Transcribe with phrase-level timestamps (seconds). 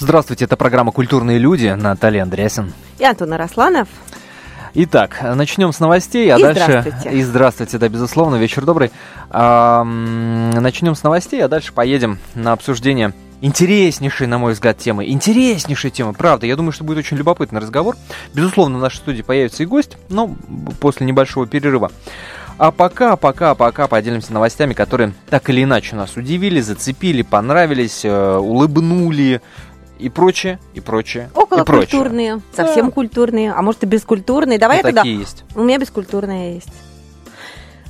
[0.00, 1.66] Здравствуйте, это программа «Культурные люди».
[1.66, 2.72] Наталья Андреасин.
[2.98, 3.86] И Антон Арасланов.
[4.72, 6.64] Итак, начнем с новостей, а и дальше...
[6.80, 7.18] Здравствуйте.
[7.18, 8.92] И здравствуйте, да, безусловно, вечер добрый.
[9.30, 15.06] Начнем с новостей, а дальше поедем на обсуждение интереснейшей, на мой взгляд, темы.
[15.06, 16.46] Интереснейшей темы, правда.
[16.46, 17.94] Я думаю, что будет очень любопытный разговор.
[18.32, 20.34] Безусловно, в нашей студии появится и гость, но
[20.80, 21.92] после небольшого перерыва.
[22.56, 28.36] А пока, пока, пока поделимся новостями, которые так или иначе нас удивили, зацепили, понравились, э,
[28.36, 29.40] улыбнули,
[30.00, 31.30] и прочее, и прочее.
[31.34, 31.90] Около и прочее.
[31.90, 32.92] культурные, совсем да.
[32.92, 34.58] культурные, а может и бескультурные.
[34.58, 35.02] Давай и я тогда.
[35.02, 35.44] такие есть.
[35.54, 36.72] У меня бескультурные есть.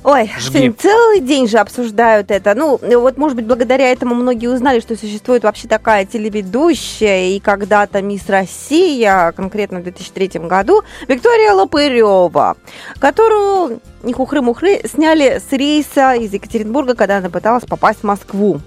[0.03, 2.55] Ой, сегодня целый день же обсуждают это.
[2.55, 8.01] Ну, вот, может быть, благодаря этому многие узнали, что существует вообще такая телеведущая, и когда-то
[8.01, 12.57] Мисс Россия, конкретно в 2003 году, Виктория Лопырева,
[12.99, 18.59] которую не хухры-мухры сняли с рейса из Екатеринбурга, когда она пыталась попасть в Москву.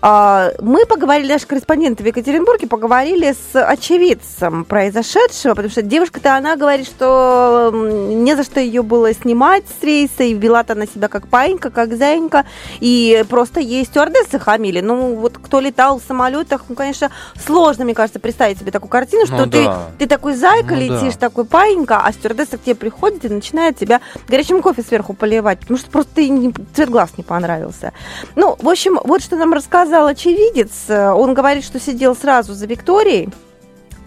[0.00, 6.56] А, мы поговорили, наши корреспонденты в Екатеринбурге поговорили с очевидцем произошедшего, потому что девушка-то, она
[6.56, 11.28] говорит, что не за что ее было снимать с рейса, и вела-то на себя как
[11.28, 12.44] паинька, как зайенька,
[12.80, 14.80] и просто ей стюардессы хамили.
[14.80, 17.10] Ну, вот кто летал в самолетах, ну, конечно,
[17.44, 19.88] сложно, мне кажется, представить себе такую картину, что ну, ты, да.
[19.98, 21.28] ты такой зайка ну, летишь, да.
[21.28, 25.78] такой паинька, а стюардесса к тебе приходит и начинает тебя горячим кофе сверху поливать, потому
[25.78, 27.92] что просто ты не, цвет глаз не понравился.
[28.34, 30.88] Ну, в общем, вот что нам рассказал очевидец.
[30.88, 33.30] Он говорит, что сидел сразу за Викторией.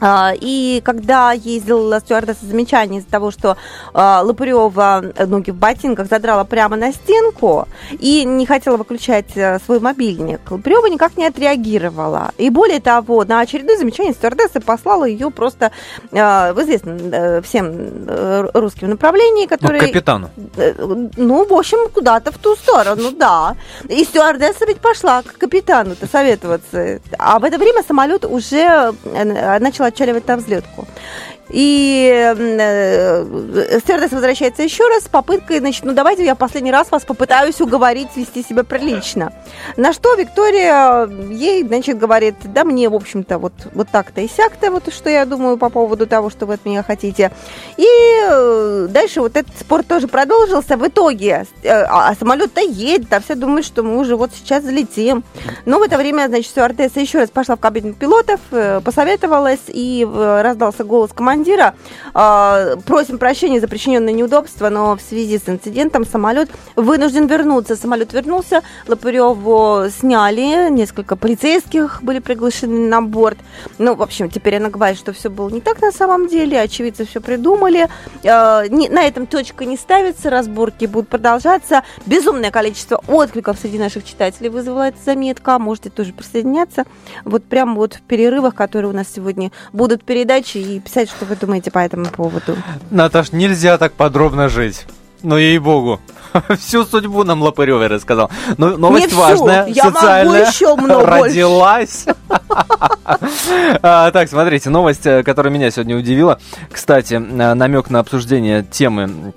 [0.02, 3.58] И когда ей сделала стюардесса замечание из-за того, что
[3.94, 9.80] э, Лопырева ноги в ботинках задрала прямо на стенку и не хотела выключать э, свой
[9.80, 12.32] мобильник, Лопырева никак не отреагировала.
[12.38, 15.72] И более того, на очередное замечание стюардесса послала ее просто
[16.12, 17.72] э, в известном э, всем
[18.08, 19.82] э, русским направлении, который...
[19.82, 20.30] Ну, капитану.
[20.58, 20.74] Э,
[21.18, 23.56] ну, в общем, куда-то в ту сторону, да.
[23.88, 27.00] И стюардесса ведь пошла к капитану-то советоваться.
[27.18, 28.94] А в это время самолет уже
[29.60, 30.88] начал отчаливать на взлетку.
[31.50, 37.04] И э, стюардесса возвращается еще раз с попыткой, значит, ну давайте я последний раз вас
[37.06, 39.34] попытаюсь уговорить вести себя прилично.
[39.76, 44.70] На что Виктория ей, значит, говорит, да мне, в общем-то, вот, вот так-то и сяк-то,
[44.72, 47.32] вот что я думаю по поводу того, что вы от меня хотите.
[47.78, 50.78] И э, дальше вот этот спор тоже продолжился.
[50.78, 55.24] В итоге, э, а самолет-то едет, а все думают, что мы уже вот сейчас залетим.
[55.66, 60.08] Но в это время, значит, стюардесса еще раз пошла в кабину пилотов, э, посоветовалась, и
[60.08, 61.74] э, раздался голос командира командира.
[62.14, 67.76] Э, просим прощения за причиненное неудобство, но в связи с инцидентом самолет вынужден вернуться.
[67.76, 73.38] Самолет вернулся, Лопыреву сняли, несколько полицейских были приглашены на борт.
[73.78, 77.06] Ну, в общем, теперь она говорит, что все было не так на самом деле, очевидцы
[77.06, 77.88] все придумали.
[78.24, 81.84] Э, не, на этом точка не ставится, разборки будут продолжаться.
[82.06, 85.60] Безумное количество откликов среди наших читателей вызвала эта заметка.
[85.60, 86.86] Можете тоже присоединяться.
[87.24, 91.36] Вот прямо вот в перерывах, которые у нас сегодня будут передачи, и писать, что вы
[91.36, 92.58] думаете по этому поводу?
[92.90, 94.86] Наташ, нельзя так подробно жить.
[95.22, 96.00] Ну, ей-богу.
[96.60, 98.30] Всю судьбу нам Лопыревой рассказал.
[98.58, 99.76] Но новость Не важная, всю.
[99.76, 100.40] Я социальная.
[100.40, 102.06] Могу еще много Родилась.
[103.82, 106.40] а, так, смотрите, новость, которая меня сегодня удивила.
[106.72, 109.34] Кстати, намек на обсуждение темы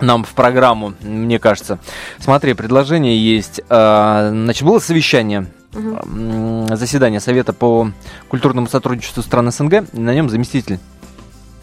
[0.00, 1.78] нам в программу, мне кажется.
[2.18, 3.60] Смотри, предложение есть.
[3.68, 6.76] Значит, было совещание угу.
[6.76, 7.90] заседание Совета по
[8.28, 9.92] культурному сотрудничеству стран СНГ.
[9.92, 10.78] На нем заместитель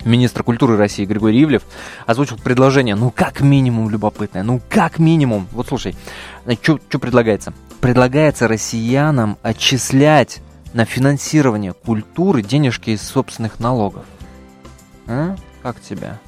[0.06, 1.64] министра культуры России Григорий Ивлев
[2.06, 5.48] озвучил предложение, ну как минимум любопытное, ну как минимум.
[5.52, 5.96] Вот слушай,
[6.62, 7.54] что предлагается?
[7.80, 10.42] Предлагается россиянам отчислять
[10.74, 14.06] на финансирование культуры денежки из собственных налогов.
[15.08, 15.36] А?
[15.64, 16.20] Как тебя?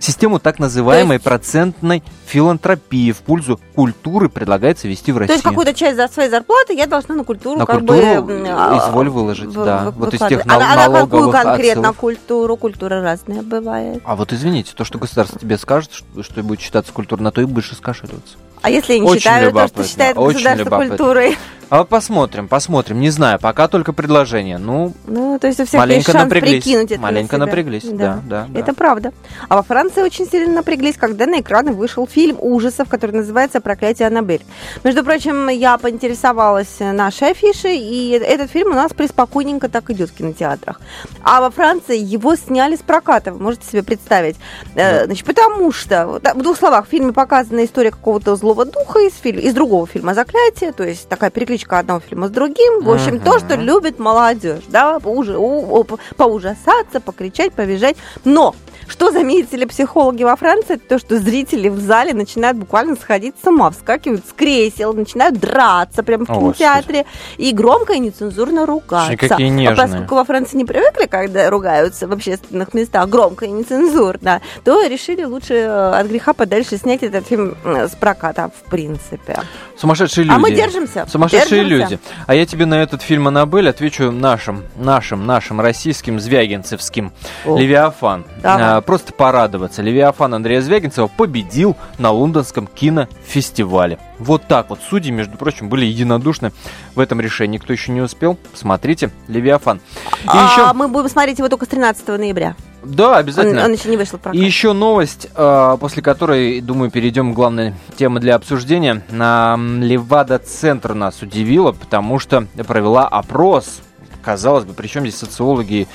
[0.00, 1.24] Систему так называемой есть...
[1.24, 5.28] процентной филантропии в пользу культуры предлагается ввести в России.
[5.28, 8.32] То есть какую-то часть за своей зарплаты я должна на культуру на как культуру бы...
[8.42, 9.90] изволь выложить, в, да.
[9.90, 11.96] В, вот из тех а, а на какую конкретно отсылов.
[11.96, 12.56] культуру?
[12.56, 14.02] Культура разная бывает.
[14.04, 17.40] А вот извините, то, что государство тебе скажет, что, что будет считаться культурой, на то
[17.40, 18.36] и будешь скашиваться.
[18.60, 20.96] А если я не Очень считаю то, что считает очень государство любопытно.
[20.96, 21.38] культурой?
[21.70, 22.98] А вот посмотрим, посмотрим.
[23.00, 24.56] Не знаю, пока только предложение.
[24.58, 26.64] Ну, Ну, то есть у всех есть маленько шанс напряглись.
[26.64, 27.46] прикинуть это Маленько на себя.
[27.46, 28.58] напряглись, да, да, да.
[28.60, 29.12] Это правда.
[29.48, 34.08] А во Франции очень сильно напряглись, когда на экраны вышел фильм ужасов, который называется «Проклятие
[34.08, 34.42] Аннабель».
[34.82, 40.14] Между прочим, я поинтересовалась нашей афишей, и этот фильм у нас преспокойненько так идет в
[40.14, 40.80] кинотеатрах.
[41.22, 44.36] А во Франции его сняли с проката, вы можете себе представить.
[44.74, 49.00] Э, Значит, потому что, да, в двух словах, в фильме показана история какого-то злого духа
[49.00, 52.82] из, фильма, из другого фильма «Заклятие», то есть такая перекличка одного фильма с другим.
[52.84, 57.96] В общем, то, что любит молодежь, да, поуже- у- у- поужасаться, покричать, побежать.
[58.24, 58.54] Но
[58.88, 63.46] Что заметили психологи во Франции, это то, что зрители в зале начинают буквально сходить с
[63.46, 67.04] ума, вскакивают с кресел, начинают драться прямо в кинотеатре
[67.36, 69.16] и громко и нецензурно ругаться.
[69.16, 69.84] Какие нежные.
[69.84, 74.82] А поскольку во Франции не привыкли, когда ругаются в общественных местах громко и нецензурно, то
[74.86, 79.38] решили лучше э, от греха подальше снять этот фильм с проката, в принципе.
[79.76, 80.34] Сумасшедшие люди.
[80.34, 81.06] А мы держимся.
[81.08, 81.90] Сумасшедшие держимся.
[81.90, 81.98] люди.
[82.26, 87.12] А я тебе на этот фильм «Аннабель» отвечу нашим, нашим, нашим российским, звягинцевским.
[87.44, 87.58] О.
[87.58, 88.24] «Левиафан».
[88.42, 88.77] Давай.
[88.78, 89.82] А, просто порадоваться.
[89.82, 93.98] «Левиафан» Андрея Звягинцева победил на Лондонском кинофестивале.
[94.20, 94.78] Вот так вот.
[94.88, 96.52] Судьи, между прочим, были единодушны
[96.94, 97.58] в этом решении.
[97.58, 99.78] Кто еще не успел, смотрите «Левиафан».
[99.78, 100.72] И а еще...
[100.74, 102.54] мы будем смотреть его только с 13 ноября.
[102.84, 103.64] Да, Он, обязательно.
[103.64, 104.40] он еще не вышел в прокат.
[104.40, 109.02] И еще новость, э, после которой, думаю, перейдем к главной теме для обсуждения.
[109.10, 113.80] Левада-центр нас удивила, потому что провела опрос.
[114.22, 115.88] Казалось бы, причем здесь социологи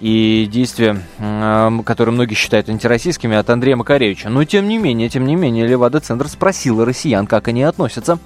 [0.00, 4.28] и действия, э, которые многие считают антироссийскими, от Андрея Макаревича.
[4.28, 8.18] Но тем не менее, тем не менее, Левада-центр спросила россиян, как они относятся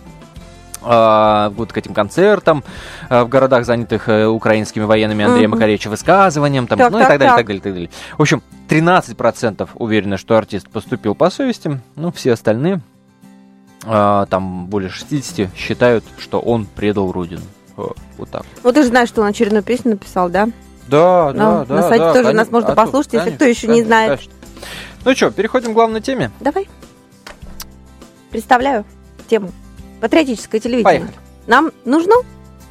[0.85, 2.65] а, вот к этим концертам
[3.09, 5.59] а, в городах, занятых э, украинскими военными Андреем Мгм.
[5.59, 7.39] Макаревича, высказываниям, там, Так, ну и так, так далее, так.
[7.39, 7.91] так далее, так далее.
[8.19, 12.81] В общем, 13% уверены, что артист поступил по совести, ну, все остальные,
[13.85, 17.43] а, там более 60, считают, что он предал родину.
[17.77, 18.45] О, Вот так.
[18.63, 20.49] Ну, ты же знаешь, что он очередную песню написал, да?
[20.89, 24.21] Да, Ну, на сайте тоже нас можно послушать, если кто еще не знает.
[25.05, 26.31] Ну что, переходим к главной теме.
[26.41, 26.69] Давай.
[28.31, 28.85] Представляю
[29.29, 29.51] тему.
[30.01, 30.85] Патриотическое телевидение.
[30.85, 31.13] Поехали.
[31.47, 32.15] Нам нужно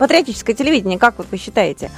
[0.01, 1.91] патриотическое телевидение, как вот вы считаете?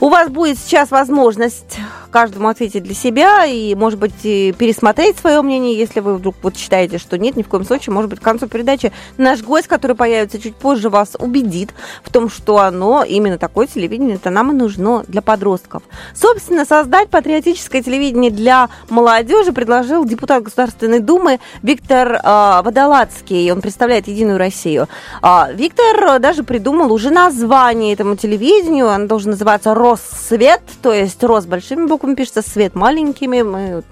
[0.00, 1.76] У вас будет сейчас возможность
[2.12, 6.98] каждому ответить для себя и, может быть, пересмотреть свое мнение, если вы вдруг вот считаете,
[6.98, 7.92] что нет, ни в коем случае.
[7.94, 11.74] Может быть, к концу передачи наш гость, который появится чуть позже, вас убедит
[12.04, 15.82] в том, что оно, именно такое телевидение, это нам и нужно для подростков.
[16.14, 23.50] Собственно, создать патриотическое телевидение для молодежи предложил депутат Государственной Думы Виктор э, Водолацкий.
[23.50, 24.88] Он представляет Единую Россию.
[25.22, 28.88] А, Виктор э, даже придумал уже название этому телевидению.
[28.88, 33.42] Оно должен называться «Россвет», то есть «Рос» большими буквами пишется, «Свет» маленькими.
[33.42, 33.82] Мы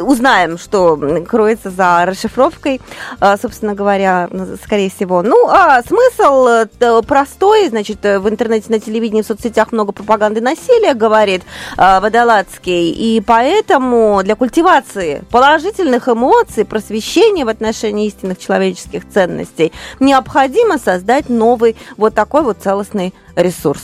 [0.00, 2.80] узнаем, что кроется за расшифровкой,
[3.20, 4.28] э, собственно говоря,
[4.62, 5.22] скорее всего.
[5.22, 7.68] Ну, а смысл э, простой.
[7.68, 11.42] Значит, э, в интернете, на телевидении, в соцсетях много пропаганды насилия, говорит
[11.76, 12.90] э, Водолацкий.
[12.90, 21.76] И поэтому для культивации положительных эмоций, просвещения в отношении истинных человеческих ценностей необходимо создать новый
[21.96, 23.82] вот такой вот целостный ресурс.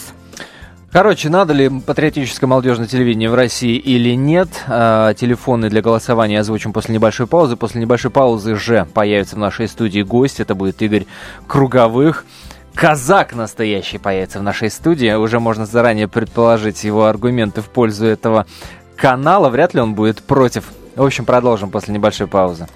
[0.93, 4.49] Короче, надо ли патриотическое молодежное телевидение в России или нет?
[4.69, 7.56] А, телефоны для голосования озвучим после небольшой паузы.
[7.56, 10.41] После небольшой паузы же появится в нашей студии гость.
[10.41, 11.06] Это будет Игорь
[11.47, 12.26] Круговых.
[12.75, 15.14] Казак настоящий появится в нашей студии.
[15.14, 18.47] Уже можно заранее предположить его аргументы в пользу этого
[18.94, 19.49] канала.
[19.49, 20.73] Вряд ли он будет против.
[20.94, 22.67] В общем, продолжим после небольшой паузы.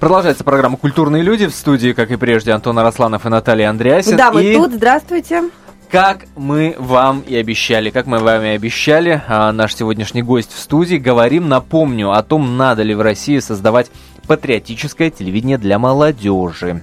[0.00, 4.16] Продолжается программа «Культурные люди» в студии, как и прежде, Антон Арасланов и Наталья Андреасин.
[4.16, 4.72] Да, мы И- тут.
[4.72, 5.44] Здравствуйте.
[5.90, 10.58] как мы вам и обещали, как мы вам и обещали, а, наш сегодняшний гость в
[10.58, 13.90] студии, говорим, напомню, о том, надо ли в России создавать
[14.26, 16.82] патриотическое телевидение для молодежи.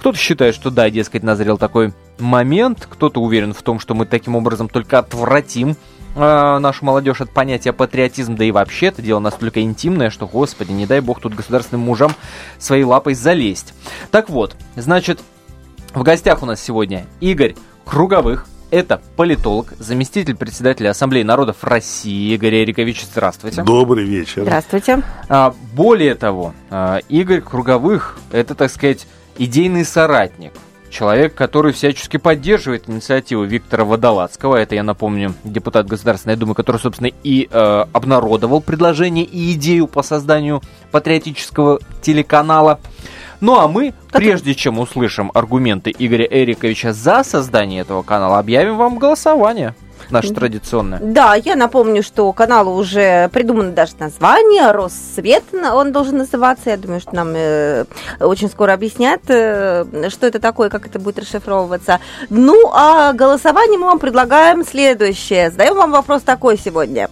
[0.00, 4.34] Кто-то считает, что да, дескать, назрел такой момент, кто-то уверен в том, что мы таким
[4.34, 5.76] образом только отвратим
[6.16, 10.72] а, нашу молодежь от понятия патриотизм, да и вообще это дело настолько интимное, что, господи,
[10.72, 12.12] не дай бог тут государственным мужам
[12.58, 13.74] своей лапой залезть.
[14.10, 15.20] Так вот, значит,
[15.94, 18.46] в гостях у нас сегодня Игорь Круговых.
[18.70, 23.06] Это политолог, заместитель председателя Ассамблеи народов России Игорь Эрикович.
[23.10, 23.62] Здравствуйте.
[23.62, 24.42] Добрый вечер.
[24.42, 25.02] Здравствуйте.
[25.30, 29.06] А, более того, а, Игорь Круговых– это, так сказать,
[29.38, 30.52] идейный соратник.
[30.90, 34.56] Человек, который всячески поддерживает инициативу Виктора Водолацкого.
[34.56, 40.02] Это, я напомню, депутат Государственной Думы, который, собственно, и э, обнародовал предложение и идею по
[40.02, 42.80] созданию патриотического телеканала.
[43.40, 48.98] Ну а мы, прежде чем услышим аргументы Игоря Эриковича за создание этого канала, объявим вам
[48.98, 49.74] голосование.
[50.10, 51.00] Наше традиционное.
[51.02, 56.70] Да, я напомню, что каналу уже придумано даже название «Россвет» он должен называться.
[56.70, 57.84] Я думаю, что нам э,
[58.20, 62.00] очень скоро объяснят, э, что это такое, как это будет расшифровываться.
[62.30, 65.50] Ну, а голосование мы вам предлагаем следующее.
[65.50, 67.08] Задаем вам вопрос такой сегодня.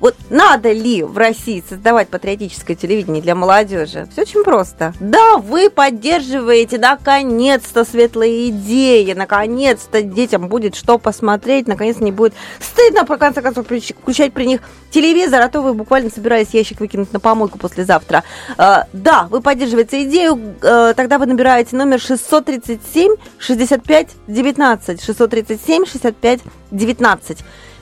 [0.00, 4.08] Вот надо ли в России создавать патриотическое телевидение для молодежи?
[4.12, 4.92] Все очень просто.
[5.00, 13.04] Да, вы поддерживаете наконец-то светлые идеи, наконец-то детям будет что посмотреть, наконец не будет стыдно,
[13.04, 17.12] по конце концов, включ- включать при них телевизор, а то вы буквально собираетесь ящик выкинуть
[17.12, 18.22] на помойку послезавтра.
[18.56, 25.02] Э, Да, вы поддерживаете идею, э, тогда вы набираете номер 637 65 19.
[25.02, 26.40] 637 65
[26.70, 27.38] 19.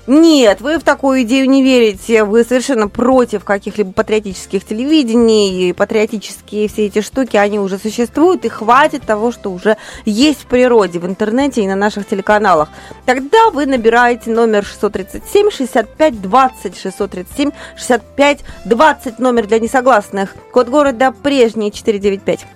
[0.06, 2.22] Нет, вы в такую идею не верите.
[2.22, 5.70] Вы совершенно против каких-либо патриотических телевидений.
[5.70, 8.44] И патриотические все эти штуки, они уже существуют.
[8.44, 12.68] И хватит того, что уже есть в природе, в интернете и на наших телеканалах.
[13.04, 20.36] Тогда вы набираете номер 637 65 20 637 65 20 номер для несогласных.
[20.52, 22.46] Код города прежний 495.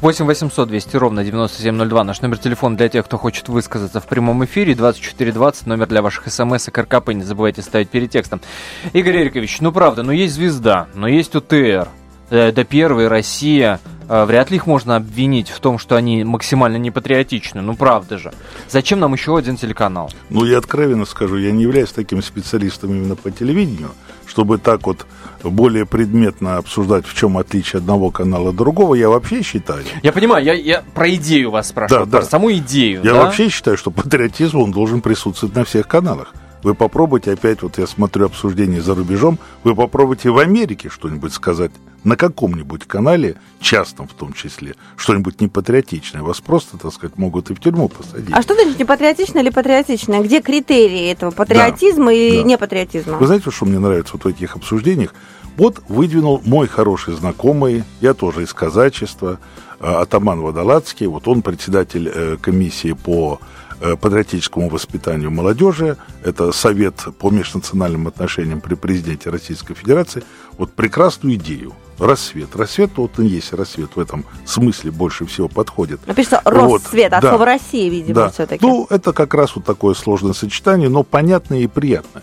[0.00, 2.04] 8 800 200 ровно 9702.
[2.04, 4.74] Наш номер телефона для тех, кто хочет высказаться в прямом эфире.
[4.74, 7.10] 2420 номер для ваших смс и РКП.
[7.10, 8.40] Не забывайте ставить перед текстом.
[8.92, 11.88] Игорь Эрикович, ну правда, ну есть звезда, но есть УТР.
[12.30, 13.80] Это первый, Россия.
[14.08, 17.60] Э, вряд ли их можно обвинить в том, что они максимально непатриотичны.
[17.60, 18.32] Ну правда же.
[18.68, 20.10] Зачем нам еще один телеканал?
[20.30, 23.90] Ну я откровенно скажу, я не являюсь таким специалистом именно по телевидению,
[24.34, 25.06] чтобы так вот
[25.44, 29.84] более предметно обсуждать, в чем отличие одного канала от другого, я вообще считаю.
[30.02, 32.30] Я понимаю, я, я про идею вас спрашиваю, да, про да.
[32.30, 33.00] саму идею.
[33.04, 33.22] Я да?
[33.22, 36.34] вообще считаю, что патриотизм он должен присутствовать на всех каналах.
[36.64, 41.70] Вы попробуйте опять, вот я смотрю обсуждение за рубежом, вы попробуйте в Америке что-нибудь сказать
[42.04, 46.22] на каком-нибудь канале, частном в том числе, что-нибудь непатриотичное.
[46.22, 48.32] Вас просто, так сказать, могут и в тюрьму посадить.
[48.32, 50.22] А что значит непатриотичное или патриотичное?
[50.22, 52.42] Где критерии этого патриотизма да, и да.
[52.42, 53.18] непатриотизма?
[53.18, 55.14] Вы знаете, что мне нравится вот в этих обсуждениях?
[55.58, 59.38] Вот выдвинул мой хороший знакомый, я тоже из казачества,
[59.84, 63.40] Атаман Водолацкий, вот он председатель э, комиссии по
[63.80, 70.22] Э, патриотическому воспитанию молодежи, это Совет по межнациональным отношениям при президенте Российской Федерации,
[70.56, 71.74] вот прекрасную идею.
[71.98, 72.56] Рассвет.
[72.56, 76.06] Рассвет, вот он есть рассвет в этом смысле больше всего подходит.
[76.06, 78.30] Написано Россвет, вот, от да, слова Россия, видимо, да.
[78.30, 78.64] все-таки.
[78.64, 82.22] Ну, это как раз вот такое сложное сочетание, но понятное и приятное.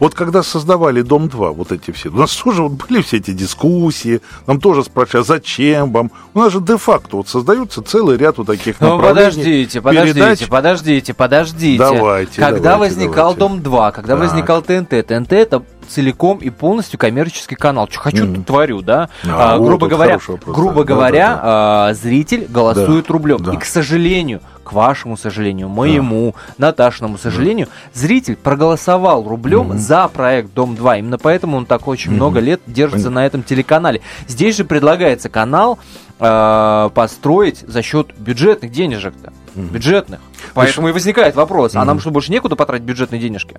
[0.00, 4.20] Вот когда создавали Дом-2, вот эти все, у нас тоже вот были все эти дискуссии,
[4.46, 6.10] нам тоже спрашивали, а зачем вам?
[6.34, 9.30] У нас же де-факто вот создается целый ряд вот таких ну, направлений.
[9.30, 10.48] подождите, подождите, передач.
[10.48, 11.78] подождите, подождите.
[11.78, 14.20] Давайте, Когда давайте, возникал Дом-2, когда так.
[14.20, 17.88] возникал ТНТ, ТНТ это целиком и полностью коммерческий канал.
[17.90, 18.44] Что хочу, mm.
[18.44, 19.08] творю, да.
[19.26, 21.40] А, а, грубо говоря, грубо да, говоря, да, да.
[21.88, 23.42] А, зритель голосует да, рублем.
[23.42, 23.52] Да.
[23.52, 26.66] И, к сожалению, к вашему сожалению, моему, да.
[26.68, 28.00] Наташному сожалению, да.
[28.00, 30.98] зритель проголосовал рублем mm за проект Дом 2.
[30.98, 33.20] Именно поэтому он так очень mm много лет держится Понятно.
[33.20, 34.02] на этом телеканале.
[34.26, 35.78] Здесь же предлагается канал
[36.20, 39.32] э, построить за счет бюджетных денежек-то.
[39.54, 40.20] mm Бюджетных.
[40.52, 43.58] Поэтому и возникает вопрос, mm а нам что, больше некуда потратить бюджетные денежки?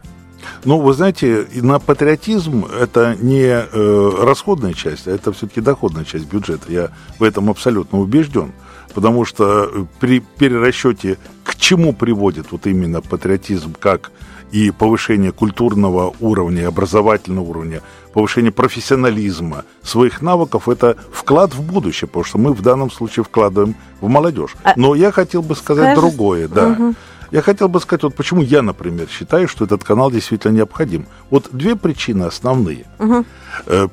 [0.63, 6.25] Ну, вы знаете, на патриотизм это не э, расходная часть, а это все-таки доходная часть
[6.25, 6.71] бюджета.
[6.71, 8.51] Я в этом абсолютно убежден
[8.93, 14.11] потому что при перерасчете к чему приводит вот именно патриотизм, как
[14.51, 17.81] и повышение культурного уровня, образовательного уровня,
[18.13, 23.75] повышение профессионализма, своих навыков, это вклад в будущее, потому что мы в данном случае вкладываем
[24.01, 24.55] в молодежь.
[24.63, 26.11] А Но я хотел бы сказать Скажешь?
[26.11, 26.69] другое, да.
[26.69, 26.95] Угу.
[27.31, 31.05] Я хотел бы сказать, вот почему я, например, считаю, что этот канал действительно необходим.
[31.29, 32.85] Вот две причины основные.
[32.99, 33.25] Угу.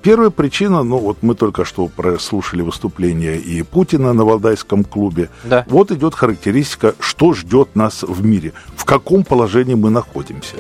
[0.03, 5.29] Первая причина, ну вот мы только что прослушали выступление и Путина на Валдайском клубе.
[5.45, 5.65] Да.
[5.69, 10.57] Вот идет характеристика, что ждет нас в мире, в каком положении мы находимся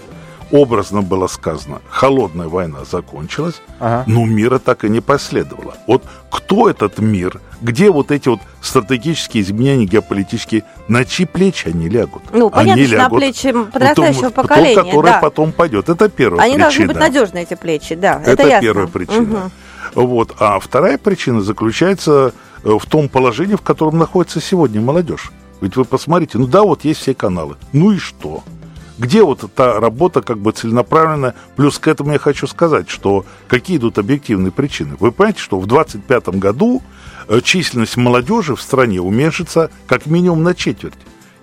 [0.50, 4.04] образно было сказано, холодная война закончилась, ага.
[4.06, 5.74] но мира так и не последовало.
[5.86, 11.88] Вот кто этот мир, где вот эти вот стратегические изменения геополитические, на чьи плечи они
[11.88, 12.22] лягут?
[12.32, 14.74] Ну, понятно, они лягут, на плечи подрастающего том, поколения.
[14.74, 15.18] Том, который да.
[15.20, 15.88] потом пойдет.
[15.88, 16.68] Это первая они причина.
[16.68, 18.22] Они должны быть надежны, эти плечи, да.
[18.24, 19.50] Это, это первая причина.
[19.94, 20.04] Угу.
[20.06, 20.34] Вот.
[20.38, 25.30] А вторая причина заключается э, в том положении, в котором находится сегодня молодежь.
[25.60, 27.56] Ведь вы посмотрите, ну да, вот есть все каналы.
[27.72, 28.44] Ну и что?
[28.98, 31.34] Где вот та работа как бы целенаправленная?
[31.54, 34.96] Плюс к этому я хочу сказать, что какие идут объективные причины.
[34.98, 36.82] Вы понимаете, что в 2025 году
[37.28, 40.94] э, численность молодежи в стране уменьшится как минимум на четверть.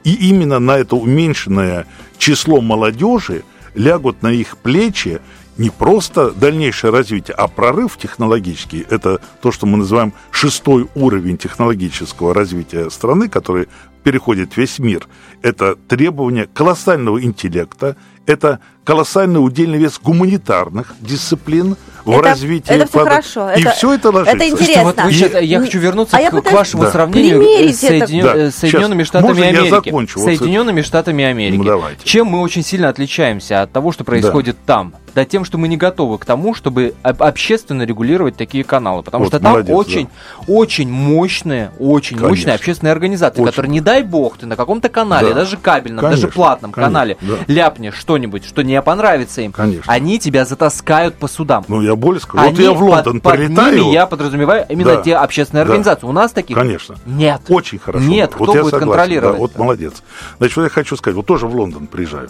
[0.03, 1.85] И именно на это уменьшенное
[2.17, 3.43] число молодежи
[3.75, 5.21] лягут на их плечи
[5.57, 8.85] не просто дальнейшее развитие, а прорыв технологический.
[8.89, 13.67] Это то, что мы называем шестой уровень технологического развития страны, который
[14.03, 15.07] переходит весь мир.
[15.41, 22.71] Это требование колоссального интеллекта, это колоссальный удельный вес гуманитарных дисциплин в это, развитии.
[22.71, 23.51] Это все хорошо.
[23.51, 24.35] И это, все это ложится.
[24.35, 24.83] Это интересно.
[24.83, 26.91] Вот вы сейчас, я хочу вернуться а к, к вашему да.
[26.91, 28.23] сравнению с Соединен...
[28.23, 28.51] да.
[28.51, 29.63] Соединенными Штатами Можно Америки.
[29.63, 30.19] Я закончу?
[30.19, 31.57] Соединенными Штатами Америки.
[31.57, 32.03] Ну, давайте.
[32.03, 34.73] Чем мы очень сильно отличаемся от того, что происходит да.
[34.73, 34.93] там?
[35.15, 39.03] Да тем, что мы не готовы к тому, чтобы общественно регулировать такие каналы.
[39.03, 40.53] Потому вот, что там молодец, очень, да.
[40.53, 42.29] очень мощные, очень Конечно.
[42.29, 43.51] мощные общественные организации, очень.
[43.51, 45.35] которые, не дай бог, ты на каком-то канале, да.
[45.35, 46.23] даже кабельном, Конечно.
[46.23, 46.91] даже платном Конечно.
[46.91, 47.35] канале, да.
[47.47, 49.91] ляпнешь что-нибудь, что не понравится им, Конечно.
[49.91, 51.65] они тебя затаскают по судам.
[51.67, 52.43] Ну, я более скажу.
[52.43, 53.55] Они, вот я в Лондон под, прилетаю.
[53.55, 55.01] Под ними я подразумеваю именно да.
[55.01, 56.01] те общественные организации.
[56.03, 56.07] Да.
[56.07, 56.95] У нас таких Конечно.
[57.07, 57.41] нет.
[57.49, 58.05] Очень хорошо.
[58.05, 59.35] Нет, вот кто будет согласен, контролировать?
[59.35, 60.03] Да, вот молодец.
[60.37, 62.29] Значит, вот я хочу сказать, вот тоже в Лондон приезжаю.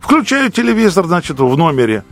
[0.00, 2.04] Включаю телевизор, значит, в номере.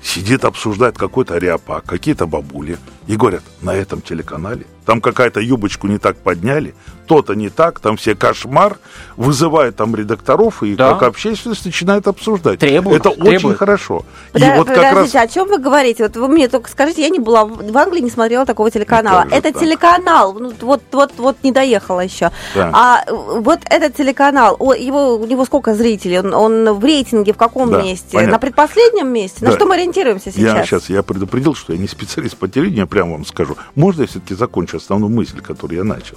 [0.00, 2.78] Сидит, обсуждает какой-то ряпак, какие-то бабули.
[3.08, 6.74] И говорят, на этом телеканале там какая-то юбочку не так подняли,
[7.06, 8.78] то-то не так, там все кошмар,
[9.16, 10.92] вызывает там редакторов и Да.
[10.92, 12.60] как общественность начинает обсуждать.
[12.60, 13.58] Требует, Это очень требует.
[13.58, 14.04] хорошо.
[14.32, 15.28] И Подо- вот как Подождите, раз...
[15.30, 16.04] о чем вы говорите?
[16.04, 19.22] Вот вы мне только скажите, я не была в Англии, не смотрела такого телеканала.
[19.22, 19.60] как же Это так?
[19.62, 22.30] телеканал, ну, вот, вот, вот не доехала еще.
[22.54, 22.70] Да.
[22.72, 26.20] А вот этот телеканал, о, его, у него сколько зрителей?
[26.20, 28.08] Он, он в рейтинге в каком Да, месте?
[28.12, 28.32] понятно.
[28.34, 29.44] На предпоследнем месте?
[29.44, 29.56] На Да.
[29.56, 30.56] что мы ориентируемся сейчас?
[30.58, 33.56] Я сейчас я предупредил, что я не специалист по телевидению, я прямо вам скажу.
[33.74, 36.16] Можно я все-таки закончу основную мысль, которую я начал?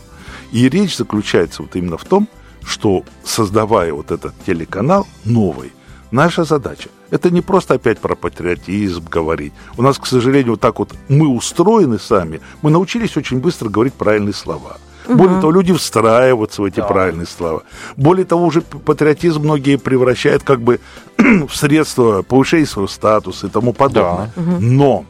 [0.52, 2.28] И речь заключается вот именно в том,
[2.66, 5.72] что создавая вот этот телеканал новый,
[6.12, 9.54] наша задача это не просто опять про патриотизм говорить.
[9.78, 13.94] У нас, к сожалению, вот так вот мы устроены сами, мы научились очень быстро говорить
[13.94, 14.78] правильные слова.
[15.08, 16.86] Более того, люди встраиваются в эти Да.
[16.88, 17.64] правильные слова.
[17.98, 20.80] Более того, уже патриотизм многие превращают как бы
[21.18, 24.32] в средство повышения своего статуса и тому подобное.
[24.60, 25.06] Но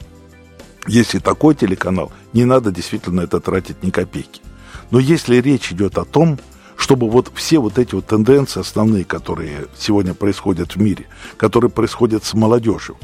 [0.87, 4.41] если такой телеканал, не надо действительно это тратить ни копейки.
[4.91, 6.39] Но если речь идет о том,
[6.75, 12.25] чтобы вот все вот эти вот тенденции основные, которые сегодня происходят в мире, которые происходят
[12.25, 12.97] с молодежью,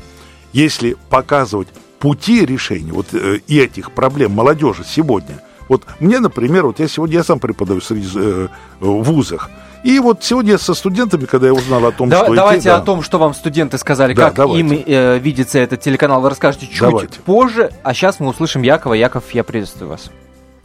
[0.51, 1.69] если показывать
[1.99, 7.17] пути решения вот э, и этих проблем молодежи сегодня, вот мне, например, вот я сегодня,
[7.17, 8.47] я сам преподаю среди, э,
[8.79, 9.49] в вузах,
[9.83, 12.77] и вот сегодня со студентами, когда я узнал о том, Да- что давайте идти, да,
[12.77, 14.59] о том, что вам студенты сказали, Да, как давайте.
[14.75, 17.21] им э, видится этот телеканал, вы расскажете чуть Давайте.
[17.21, 17.69] позже.
[17.83, 18.93] А сейчас мы услышим Якова.
[18.95, 20.11] Яков, я приветствую вас.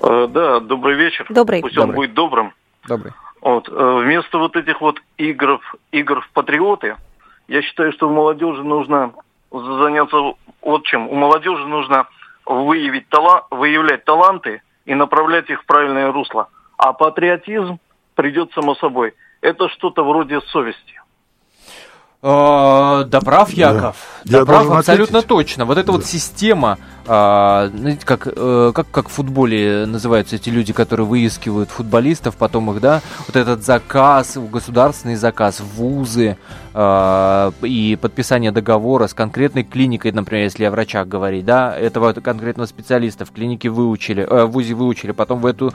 [0.03, 1.27] Э, Да, добрый вечер.
[1.31, 1.61] Добрый.
[1.61, 1.97] Пусть он Добрый.
[2.09, 2.53] будет добрым.
[2.89, 3.13] Добрый.
[3.41, 3.69] Вот.
[3.69, 6.97] э, Вместо вот этих вот игр, в- игр в патриоты,
[7.47, 9.13] я считаю, что у молодежи нужно
[9.53, 10.17] заняться
[10.63, 11.09] вот чем.
[11.09, 12.07] У молодежи нужно
[12.47, 16.49] выявить тала- выявлять таланты и направлять их в правильное русло.
[16.77, 17.79] А патриотизм
[18.15, 19.15] придет само собой.
[19.41, 21.01] Это что-то вроде совести.
[22.23, 23.97] Э, Да прав, Яков.
[24.25, 25.29] Да, Я прав абсолютно ответить.
[25.29, 25.65] точно.
[25.67, 30.73] Вот эта вот система, а, знаете, как, э, как, как в футболе называются эти люди,
[30.73, 36.39] которые выискивают футболистов, потом их, да, вот этот заказ, государственный заказ, вузы
[36.73, 42.67] а, и подписание договора с конкретной клиникой, например, если о врачах говорить, да, этого конкретного
[42.67, 45.75] специалиста в клинике выучили, э, в ВУЗе выучили, потом в эту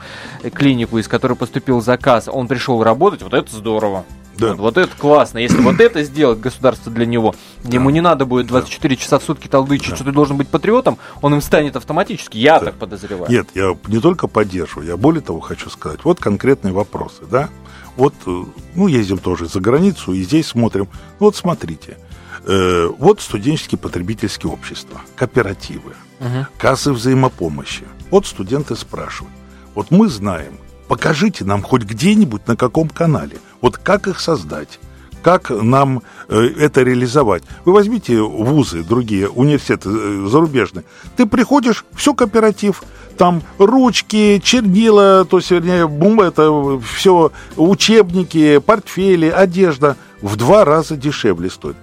[0.54, 4.04] клинику, из которой поступил заказ, он пришел работать, вот это здорово.
[4.40, 4.50] Да.
[4.50, 5.40] Вот, вот это классно.
[5.40, 9.48] Если вот это сделать государство для него, ему не надо будет 24 часа в сутки
[9.48, 12.38] толдычить, что ты должен быть патриотом, он им станет автоматически.
[12.38, 13.32] Я так подозреваю.
[13.32, 16.00] Нет, я не только поддерживаю, я более того хочу сказать.
[16.04, 17.50] Вот конкретные вопросы, да?
[17.98, 18.44] Вот, э,
[18.76, 20.88] ну, ездим тоже за границу, и здесь смотрим.
[21.20, 21.98] Ну, Вот смотрите,
[22.46, 26.48] э, вот студенческие потребительские общества, кооперативы, Мгм.
[26.58, 27.84] кассы взаимопомощи.
[28.12, 29.34] Вот студенты спрашивают,
[29.76, 34.80] вот мы знаем, покажите нам хоть где-нибудь на каком канале, вот как их создать,
[35.22, 37.44] как нам э, это реализовать.
[37.66, 42.84] Вы возьмите вузы, другие университеты э, зарубежные, ты приходишь, все кооператив,
[43.18, 50.96] там ручки, чернила, то есть, вернее, бум, это все учебники, портфели, одежда в два раза
[50.96, 51.76] дешевле стоит.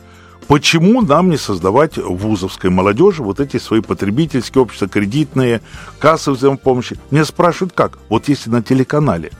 [0.48, 5.60] Почему нам не создавать вузовской молодежи вот эти свои потребительские общества, кредитные,
[5.98, 6.98] кассы взаимопомощи?
[7.10, 7.98] Меня спрашивают, как?
[8.08, 9.32] Вот если на телеканале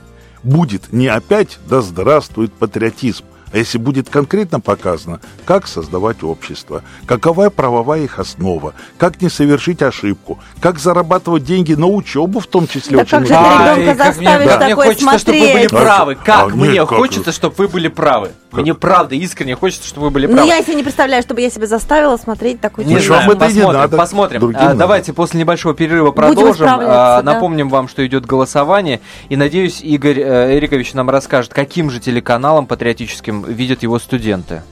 [0.43, 7.49] будет не опять «Да здравствует патриотизм», а если будет конкретно показано, как создавать общество, какова
[7.49, 12.97] правовая их основа, как не совершить ошибку, как зарабатывать деньги на учебу, в том числе
[12.97, 13.71] Да очень как же важно.
[13.71, 15.69] Ай, ребенка как мне- заставишь как мне такое хочется, чтобы вы были смотреть?
[15.87, 16.17] правы.
[16.19, 18.31] А, Как нет, мне как хочется, вы- чтобы вы были правы.
[18.51, 20.47] Мне правда искренне хочется, чтобы вы были Ну, правы.
[20.47, 23.17] я себе не представляю, чтобы я себя заставила смотреть такой Не Ну, телевизор.
[23.17, 24.39] знаю, вам это и не посмотрим, надо, посмотрим.
[24.39, 24.75] другим А, надо.
[24.79, 26.67] давайте после небольшого перерыва продолжим.
[26.69, 27.33] А, да.
[27.33, 29.01] Напомним вам, что идет голосование.
[29.29, 34.63] И надеюсь, Игорь э, Эрикович нам расскажет, каким же телеканалом патриотическим видят его студенты.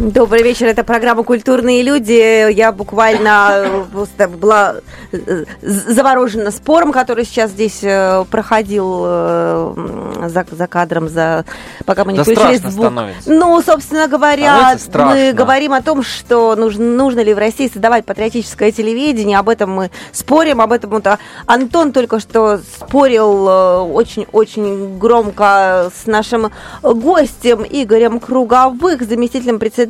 [0.00, 2.50] Добрый вечер, это программа «Культурные люди».
[2.52, 4.76] Я буквально э, просто была
[5.12, 11.44] э, заворожена спором, который сейчас здесь э, проходил за, за кадром, за,
[11.84, 12.86] пока мы не Да включили звук.
[12.86, 13.30] становится.
[13.30, 18.72] Ну, собственно говоря, мы говорим о том, что нужно, нужно ли в России создавать патриотическое
[18.72, 19.36] телевидение.
[19.38, 26.06] Об этом мы спорим, об этом вот а, Антон только что спорил очень-очень громко с
[26.06, 26.50] нашим
[26.82, 29.89] гостем Игорем Круговых, заместителем председателя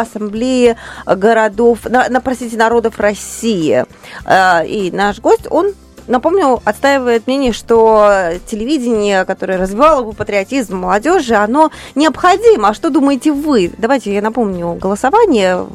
[0.00, 3.84] Ассамблеи городов, на, на, простите, народов России.
[4.24, 5.72] Э, И наш гость, он
[6.08, 12.68] напомню, отстаивает мнение, что телевидение, которое развивало бы патриотизм молодежи, оно необходимо.
[12.68, 13.70] А что думаете вы?
[13.78, 15.66] Давайте я напомню голосование.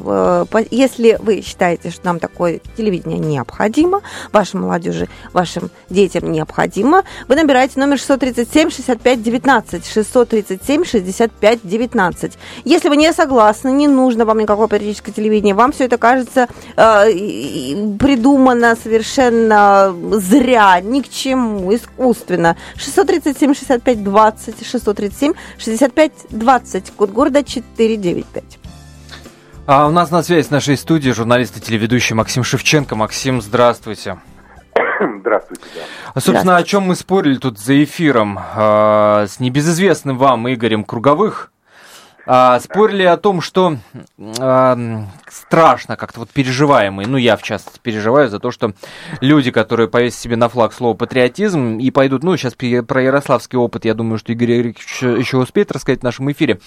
[0.70, 7.80] Если вы считаете, что нам такое телевидение необходимо, вашей молодежи, вашим детям необходимо, вы набираете
[7.80, 12.32] номер 637 65 19 637 65 19.
[12.64, 17.06] Если вы не согласны, не нужно вам никакое патриотическое телевидение, вам все это кажется э,
[17.98, 19.94] придумано совершенно
[20.28, 22.56] зря, ни к чему, искусственно.
[22.76, 28.58] 637 65 20, 637 65 20, код города 495.
[29.66, 32.96] А у нас на связи с нашей студией журналист и телеведущий Максим Шевченко.
[32.96, 34.18] Максим, здравствуйте.
[35.20, 35.62] Здравствуйте.
[36.14, 36.20] Да.
[36.20, 41.50] Собственно, о чем мы спорили тут за эфиром э, с небезызвестным вам Игорем Круговых.
[42.26, 43.76] А, спорили о том, что
[44.38, 48.72] а, страшно как-то вот переживаемые, ну я в частности переживаю за то, что
[49.20, 53.84] люди, которые повесят себе на флаг слово патриотизм и пойдут, ну сейчас про ярославский опыт,
[53.84, 56.60] я думаю, что Игорь Игоревич еще успеет рассказать в нашем эфире,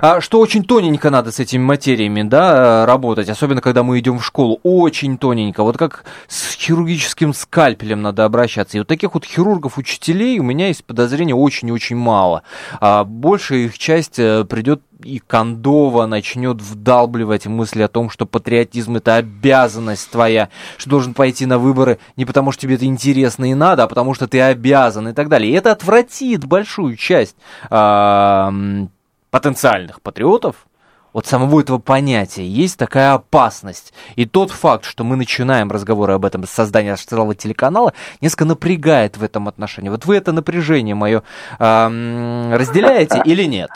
[0.00, 4.24] а, что очень тоненько надо с этими материями, да, работать, особенно когда мы идем в
[4.24, 9.78] школу, очень тоненько, вот как с хирургическим скальпелем надо обращаться, и вот таких вот хирургов,
[9.78, 12.42] учителей у меня есть подозрение очень-очень мало,
[12.80, 18.96] а большая их часть э, придет и Кондова начнет вдалбливать мысли о том, что патриотизм
[18.96, 23.54] это обязанность твоя, что должен пойти на выборы не потому, что тебе это интересно и
[23.54, 25.50] надо, а потому что ты обязан и так далее.
[25.50, 27.36] И это отвратит большую часть
[27.70, 28.86] э,
[29.30, 30.66] потенциальных патриотов
[31.12, 33.92] от самого этого понятия есть такая опасность.
[34.16, 39.16] И тот факт, что мы начинаем разговоры об этом с создания целого телеканала, несколько напрягает
[39.16, 39.88] в этом отношении.
[39.88, 41.22] Вот вы это напряжение мое
[41.58, 43.70] э, разделяете или нет?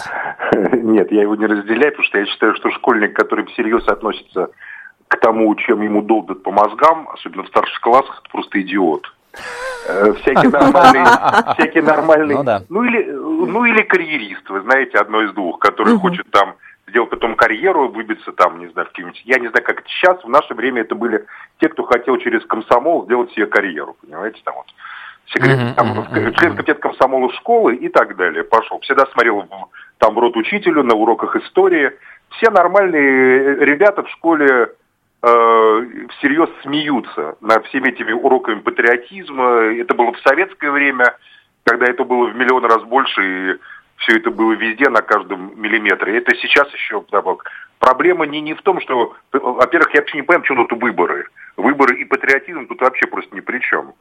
[0.73, 4.51] Нет, я его не разделяю, потому что я считаю, что школьник, который всерьез относится
[5.09, 9.07] к тому, чем ему долбят по мозгам, особенно в старших классах, это просто идиот.
[9.89, 11.07] Э, всякие нормальные,
[11.59, 12.63] всякие нормальные, ну, да.
[12.69, 16.09] ну или, ну или карьерист, вы знаете, одно из двух, который угу.
[16.09, 16.55] хочет там
[16.87, 20.23] сделать потом карьеру, выбиться там, не знаю, в какие-нибудь, я не знаю, как это сейчас,
[20.23, 21.27] в наше время это были
[21.59, 24.67] те, кто хотел через комсомол сделать себе карьеру, понимаете, там вот
[25.27, 28.45] секрет, там, член комитета комсомола школы и так далее.
[28.45, 28.81] Пошел.
[28.81, 29.47] Всегда смотрел
[29.99, 31.93] там рот учителю на уроках истории.
[32.31, 34.73] Все нормальные ребята в школе
[35.23, 39.45] э, всерьез смеются над всеми этими уроками патриотизма.
[39.81, 41.17] Это было в советское время,
[41.65, 43.57] когда это было в миллион раз больше, и
[43.97, 46.19] все это было везде, на каждом миллиметре.
[46.19, 47.51] Это сейчас еще вдобавок.
[47.79, 49.15] Проблема не, не в том, что...
[49.33, 51.27] Во-первых, я вообще не понимаю, почему тут выборы.
[51.57, 53.95] Выборы и патриотизм тут вообще просто ни при чем.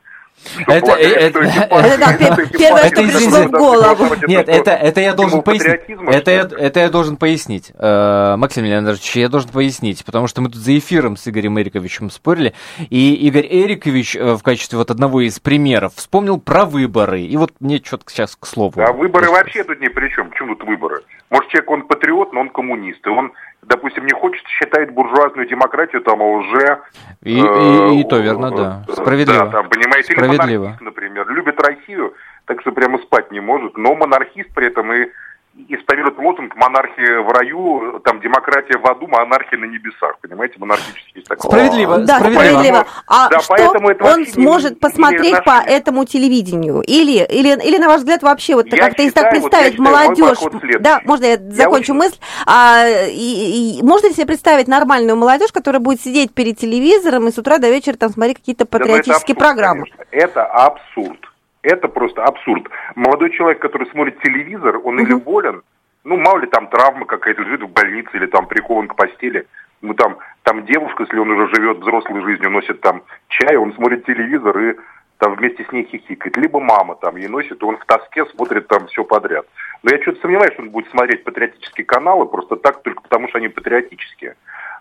[0.67, 4.15] Это, это, это, первое, что пришло в голову.
[4.27, 5.81] Нет, это, это я должен пояснить.
[6.07, 10.61] Это, это я должен пояснить, э, Максим Леонидович, я должен пояснить, потому что мы тут
[10.61, 12.53] за эфиром с Игорем Эриковичем спорили,
[12.89, 17.53] и Игорь Эрикович э, в качестве вот одного из примеров вспомнил про выборы, и вот
[17.59, 18.81] мне что-то сейчас к слову.
[18.81, 20.29] А выборы вообще тут ни при чем.
[20.29, 21.01] Почему тут выборы?
[21.29, 23.31] Может, человек, он патриот, но он коммунист, и он
[23.73, 26.81] допустим, не хочет, считает буржуазную демократию там уже...
[27.21, 28.83] И, э, и, и то верно, да.
[28.93, 29.45] Справедливо.
[29.45, 30.45] Да, там, понимаете, Справедливо.
[30.45, 32.13] или монархист, например, любит Россию,
[32.45, 35.07] так что прямо спать не может, но монархист при этом и
[35.55, 40.17] исповедует лозунг «монархия в раю», там «демократия в аду, монархия на небесах».
[40.19, 41.49] Понимаете, монархический есть такой.
[41.49, 41.99] Справедливо.
[41.99, 42.85] Да, справедливо.
[43.07, 43.53] А да, что
[44.01, 46.81] он сможет не, посмотреть не по этому телевидению?
[46.81, 50.37] Или, или, или, на ваш взгляд, вообще вот как-то если так представить вот молодежь...
[50.79, 52.17] Да, можно я закончу я мысль?
[52.47, 57.31] А, и, и, можно ли себе представить нормальную молодежь, которая будет сидеть перед телевизором и
[57.31, 59.85] с утра до вечера там смотреть какие-то патриотические да, это абсурд, программы?
[59.85, 60.05] Конечно.
[60.11, 61.32] Это абсурд.
[61.63, 62.67] Это просто абсурд.
[62.95, 65.63] Молодой человек, который смотрит телевизор, он или болен,
[66.03, 69.47] ну, мало ли там травма какая-то, лежит в больнице или там прикован к постели.
[69.81, 74.05] Ну, там, там девушка, если он уже живет взрослой жизнью, носит там чай, он смотрит
[74.05, 74.75] телевизор и
[75.17, 76.35] там вместе с ней хихикает.
[76.35, 79.45] Либо мама там ей носит, и он в тоске смотрит там все подряд.
[79.81, 83.37] Но я что-то сомневаюсь, что он будет смотреть патриотические каналы просто так, только потому что
[83.37, 84.35] они патриотические.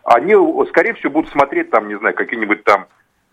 [0.05, 0.35] Они,
[0.69, 2.87] скорее всего, будут смотреть там, не знаю, какие-нибудь там,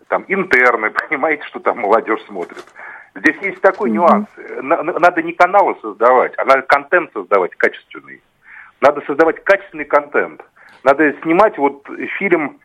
[0.06, 2.64] там интерны, понимаете, что там молодежь смотрит.
[3.14, 4.28] Здесь есть такой нюанс.
[4.62, 8.20] Надо не каналы создавать, а надо контент создавать качественный.
[8.80, 10.42] Надо создавать качественный контент.
[10.84, 11.86] Надо снимать вот
[12.18, 12.58] фильм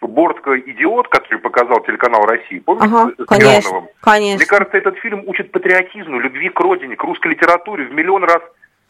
[0.00, 4.36] «Бортка идиот», который показал телеканал России, помните, ага, с конечно, конечно.
[4.38, 8.42] Мне кажется, этот фильм учит патриотизму, любви к родине, к русской литературе в миллион раз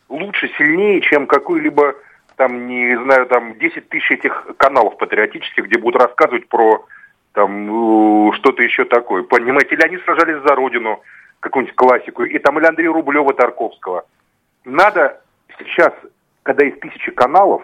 [0.08, 1.96] лучше, сильнее, чем какой-либо
[2.36, 6.86] там, не знаю, там 10 тысяч этих каналов патриотических, где будут рассказывать про
[7.32, 9.22] там что-то еще такое.
[9.22, 11.00] Понимаете, или они сражались за родину,
[11.40, 14.04] какую-нибудь классику, и там или Андрея Рублева Тарковского.
[14.64, 15.20] Надо
[15.58, 15.92] сейчас,
[16.42, 17.62] когда есть тысячи каналов,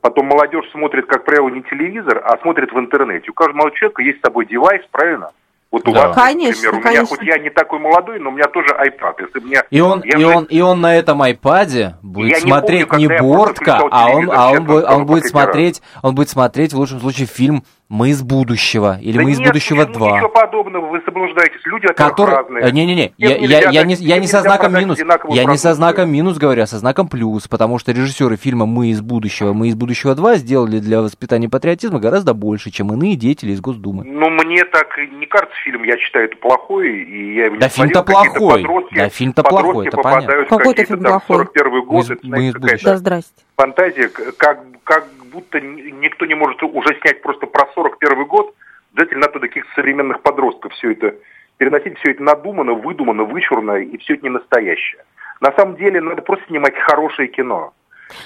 [0.00, 3.30] потом молодежь смотрит, как правило, не телевизор, а смотрит в интернете.
[3.30, 5.30] У каждого человека есть с собой девайс, правильно?
[5.70, 6.06] Вот у Да.
[6.08, 7.16] вас, Конечно, например, у меня, конечно.
[7.16, 9.14] хоть я не такой молодой, но у меня тоже iPad.
[9.18, 12.36] Если мне, И он, я и, же- он, и он на этом айпаде будет Я
[12.36, 15.82] не смотреть помню, не я просто Бортко, а он, а он, скажу, он будет смотреть,
[16.02, 19.48] он будет смотреть в лучшем случае фильм «Мы из будущего» или Да «Мы из нет,
[19.48, 20.12] будущего почему 2».
[20.16, 21.60] Ничего подобного, вы заблуждаетесь.
[21.66, 22.34] Люди Который...
[22.34, 22.64] разные.
[22.64, 25.56] э, Не-не-не, Всем я, нельзя я, я, не, я не со знаком минус, я не
[25.58, 29.52] со знаком минус говорю, а со знаком плюс, потому что режиссеры фильма «Мы из будущего»,
[29.52, 34.04] «Мы из будущего 2» сделали для воспитания патриотизма гораздо больше, чем иные деятели из Госдумы.
[34.04, 34.86] Ну, мне так
[35.18, 38.66] не кажется фильм, я считаю это плохой, и я его не Да фильм-то плохой.
[38.92, 40.44] Да фильм-то плохой, это понятно.
[40.44, 41.36] в Какой-то фильм плохой.
[41.36, 42.90] 41 Мы год, из- это, мы из будущего.
[42.92, 43.32] Да, здрасте.
[43.56, 48.54] Фантазия, как, как будто ни- никто не может уже снять просто про 41 год,
[48.94, 51.14] обязательно надо каких-то современных подростков все это
[51.56, 55.04] переносить, все это надумано, выдумано, вычурно, и все это не настоящее.
[55.40, 57.72] На самом деле надо просто снимать хорошее кино.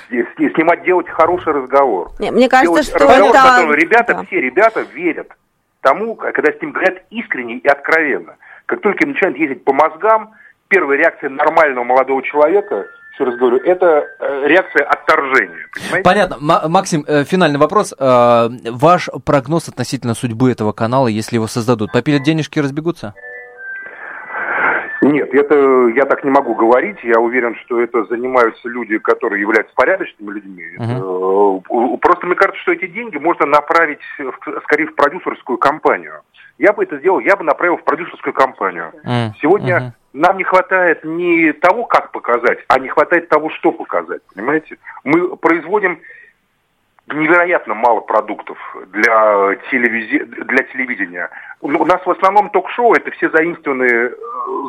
[0.09, 2.11] Снимать, делать хороший разговор.
[2.19, 3.43] Не, Мне кажется, Делать что разговор, в это...
[3.43, 4.23] котором ребята, Да.
[4.25, 5.31] все ребята верят
[5.83, 8.37] тому, когда с ним говорят искренне и откровенно.
[8.67, 10.33] Как только им начинают ездить по мозгам,
[10.69, 15.67] первая реакция нормального молодого человека, еще раз говорю, это э, реакция отторжения.
[15.75, 16.03] Понимаете?
[16.05, 16.37] Понятно.
[16.41, 17.93] Ма- Максим, э, финальный вопрос.
[17.99, 21.91] Э, Ваш прогноз относительно судьбы этого канала, если его создадут?
[21.93, 23.15] Попилят денежки и разбегутся?
[25.01, 26.97] Нет, это я так не могу говорить.
[27.05, 30.65] Я уверен, что это занимаются люди, которые являются порядочными людьми.
[30.79, 36.21] Э, Просто мне кажется, что эти деньги можно направить в- скорее в продюсерскую компанию.
[36.59, 38.93] Я бы это сделал, я бы направил в продюсерскую компанию.
[39.05, 39.93] М, Сегодня мгм.
[40.19, 44.21] Нам не хватает не того, как показать, а не хватает того, что показать.
[44.35, 44.79] Понимаете?
[45.05, 46.01] Мы производим
[47.07, 50.25] невероятно мало продуктов для, телевизи...
[50.25, 51.31] для телевидения.
[51.63, 54.15] Ну, У нас в основном ток-шоу это все заимствованные э,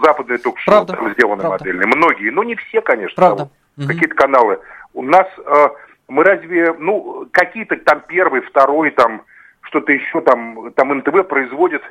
[0.03, 1.65] западные ток-шоу, Правда, там сделаны правда.
[1.65, 1.88] модельные.
[1.88, 3.15] Многие, но не все, конечно.
[3.15, 3.49] Правда.
[3.75, 3.88] там.
[3.88, 4.59] Какие-то каналы.
[4.93, 5.67] У нас э,
[6.07, 9.23] мы разве, ну, какие-то там первый, второй, там
[9.62, 11.81] что-то еще там, там НТВ производит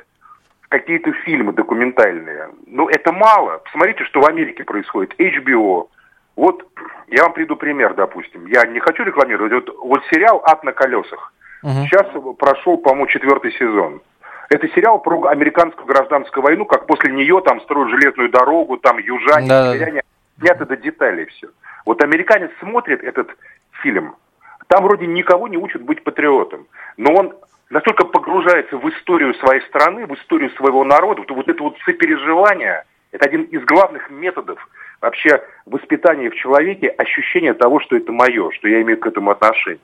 [0.69, 2.49] какие-то фильмы документальные.
[2.67, 3.57] Ну, это мало.
[3.65, 5.19] Посмотрите, что в Америке происходит.
[5.19, 5.89] HBO.
[6.35, 6.65] Вот
[7.07, 8.45] я вам приду пример, допустим.
[8.45, 9.51] Я не хочу рекламировать.
[9.51, 11.33] Вот, вот сериал «Ад на колесах».
[11.63, 11.85] Мгм.
[11.85, 14.01] Сейчас прошел, по-моему, четвертый сезон.
[14.49, 19.47] Это сериал про американскую гражданскую войну, как после нее там строят железную дорогу, там южане,
[19.47, 20.01] северяне.
[20.39, 21.49] Снято до деталей все.
[21.85, 23.29] Вот американец смотрит этот
[23.81, 24.15] фильм,
[24.67, 27.33] там вроде никого не учат быть патриотом, но он
[27.69, 32.83] настолько погружается в историю своей страны, в историю своего народа, вот, вот это вот сопереживание,
[33.11, 34.59] это один из главных методов
[35.01, 39.79] вообще воспитания в человеке, ощущение того, что это мое, что я имею к этому отношение.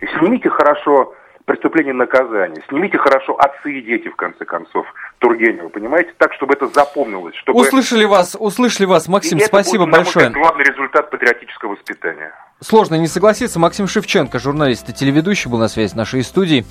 [0.00, 4.86] И снимите хорошо преступление и наказание, снимите хорошо отцы и дети, в конце концов,
[5.18, 7.60] Тургенева, понимаете, так, чтобы это запомнилось, чтобы...
[7.60, 10.26] Услышали вас, услышали вас, Максим, И это спасибо будет, на мой большое.
[10.28, 12.32] взгляд, главный результат патриотического воспитания.
[12.62, 13.58] Сложно не согласиться.
[13.58, 16.66] Максим Шевченко, журналист и телеведущий, был на связи с нашей студией.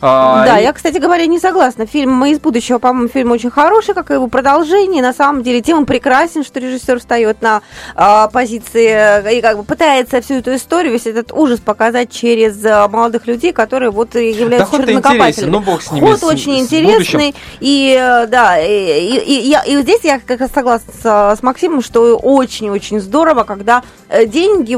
[0.00, 1.86] А, Да, и- я, кстати говоря, не согласна.
[1.86, 5.00] Фильм «Мы из будущего», по-моему, фильм очень хороший, как и его продолжение.
[5.00, 7.62] На самом деле, тем он прекрасен, что режиссер встает на
[7.94, 12.64] а, позиции э, и как бы пытается всю эту историю, весь этот ужас показать через
[12.64, 15.50] а, молодых людей, которые вот и Да являются ход-то чернокопателями.
[15.50, 16.04] ну бог с ними.
[16.06, 16.86] Ход с- очень с будущим.
[16.88, 17.34] интересный.
[17.60, 21.42] И э, да, и, и- и я- и здесь я как раз согласна с, с
[21.44, 24.74] Максимом, что очень-очень здорово, когда э, деньги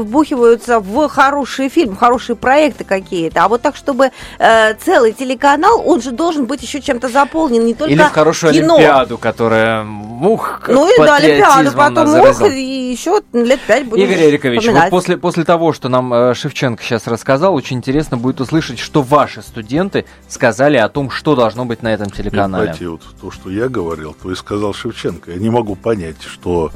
[0.51, 3.43] вбухиваются в хорошие фильмы, в хорошие проекты какие-то.
[3.43, 7.73] А вот так, чтобы э, целый телеканал, он же должен быть еще чем-то заполнен, не
[7.73, 8.75] только Или в хорошую кино.
[8.75, 12.47] Олимпиаду, которая, ух, Ну и да, Олимпиаду потом, заразила.
[12.47, 16.83] и еще лет пять будем Игорь Эрикович, вот после, после того, что нам э, Шевченко
[16.83, 21.81] сейчас рассказал, очень интересно будет услышать, что ваши студенты сказали о том, что должно быть
[21.83, 22.65] на этом Нет, телеканале.
[22.65, 25.31] знаете, вот то, что я говорил, то и сказал Шевченко.
[25.31, 26.71] Я не могу понять, что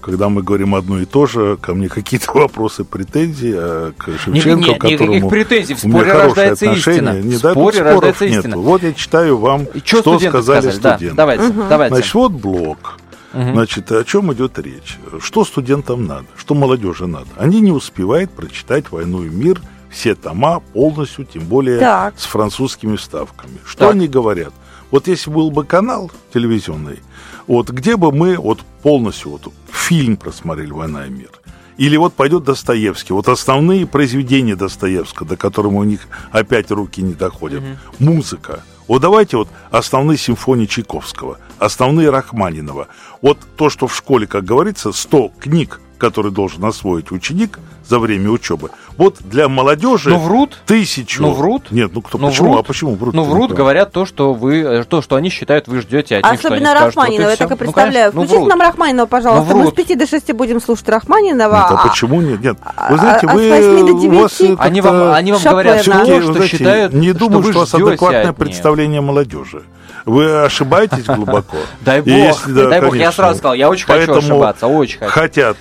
[0.00, 4.48] когда мы говорим одно и то же, ко мне какие-то вопросы, претензии, а к Шевченко,
[4.50, 6.96] не- никаких которому претензий, в у меня хорошие отношения.
[6.96, 7.20] истина.
[7.20, 8.38] Не, В да, споре споров рождается нету.
[8.38, 8.56] истина.
[8.58, 10.80] Вот я читаю вам, И что, что студенты сказали сказали?
[10.82, 11.16] Да, студенты.
[11.16, 11.94] давайте, давайте.
[11.96, 12.98] Значит, вот блок.
[13.34, 13.52] Мгм.
[13.52, 14.98] Значит, о чем идет речь?
[15.20, 16.24] Что студентам надо?
[16.36, 17.26] Что молодежи надо?
[17.36, 22.14] Они не успевают прочитать «Войну и мир», все тома полностью, тем более Так.
[22.18, 23.58] с французскими вставками.
[23.66, 23.92] Что Так.
[23.94, 24.52] они говорят?
[24.90, 27.00] Вот если был бы канал телевизионный,
[27.48, 31.30] вот где бы мы вот полностью вот фильм просмотрели «Война и мир»,
[31.78, 37.14] или вот пойдет Достоевский, вот основные произведения Достоевского, до которых у них опять руки не
[37.14, 37.62] доходят.
[37.98, 38.62] Музыка.
[38.88, 42.88] Вот давайте вот основные симфонии Чайковского, основные Рахманинова.
[43.22, 48.30] Вот то, что в школе, как говорится, 100 книг, которые должен освоить ученик за время
[48.30, 48.70] учебы.
[48.96, 50.58] Вот для молодежи Ну, врут.
[50.66, 51.22] тысячу.
[51.22, 51.70] Ну, врут.
[51.70, 52.48] Нет, ну кто, Ну, почему?
[52.52, 52.60] врут.
[52.60, 53.14] А почему врут?
[53.14, 56.40] Ну, врут, говорят то, что вы, э, то, что они считают, вы ждете от них,
[56.40, 56.96] что они Особенно скажут.
[56.96, 57.92] Вот Рахманинова, я так и Ну, представляю.
[57.92, 58.48] конечно, ну, Включите врут.
[58.50, 59.50] нам Рахманинова, пожалуйста.
[59.52, 59.76] Ну, Мы с врут.
[59.76, 61.54] 5 до 6 будем слушать Рахманинова.
[61.54, 62.40] Нет, а а- почему нет?
[62.40, 62.58] Нет.
[62.64, 66.92] а- Вы знаете, а вы у вас Они вам, они вам говорят что знаете, считают,
[66.92, 69.62] не что думаю, вы что у вас адекватное представление молодежи.
[70.04, 71.56] Вы ошибаетесь глубоко.
[71.80, 73.12] Дай бог, дай бог, я конечно.
[73.12, 75.10] сразу сказал, я очень хочу ошибаться, очень хочу.
[75.12, 75.56] Хотят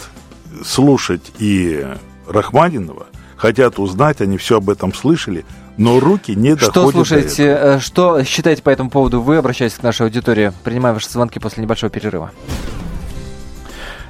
[0.66, 1.86] слушать и
[2.28, 5.46] Рахманинова, хотят узнать, они все об этом слышали,
[5.78, 7.76] но руки не доходят Что до слушаете, этого.
[7.76, 9.38] э, что считаете по этому поводу вы?
[9.38, 10.52] Обращайтесь к нашей аудитории.
[10.64, 12.32] Принимаем ваши звонки после небольшого перерыва.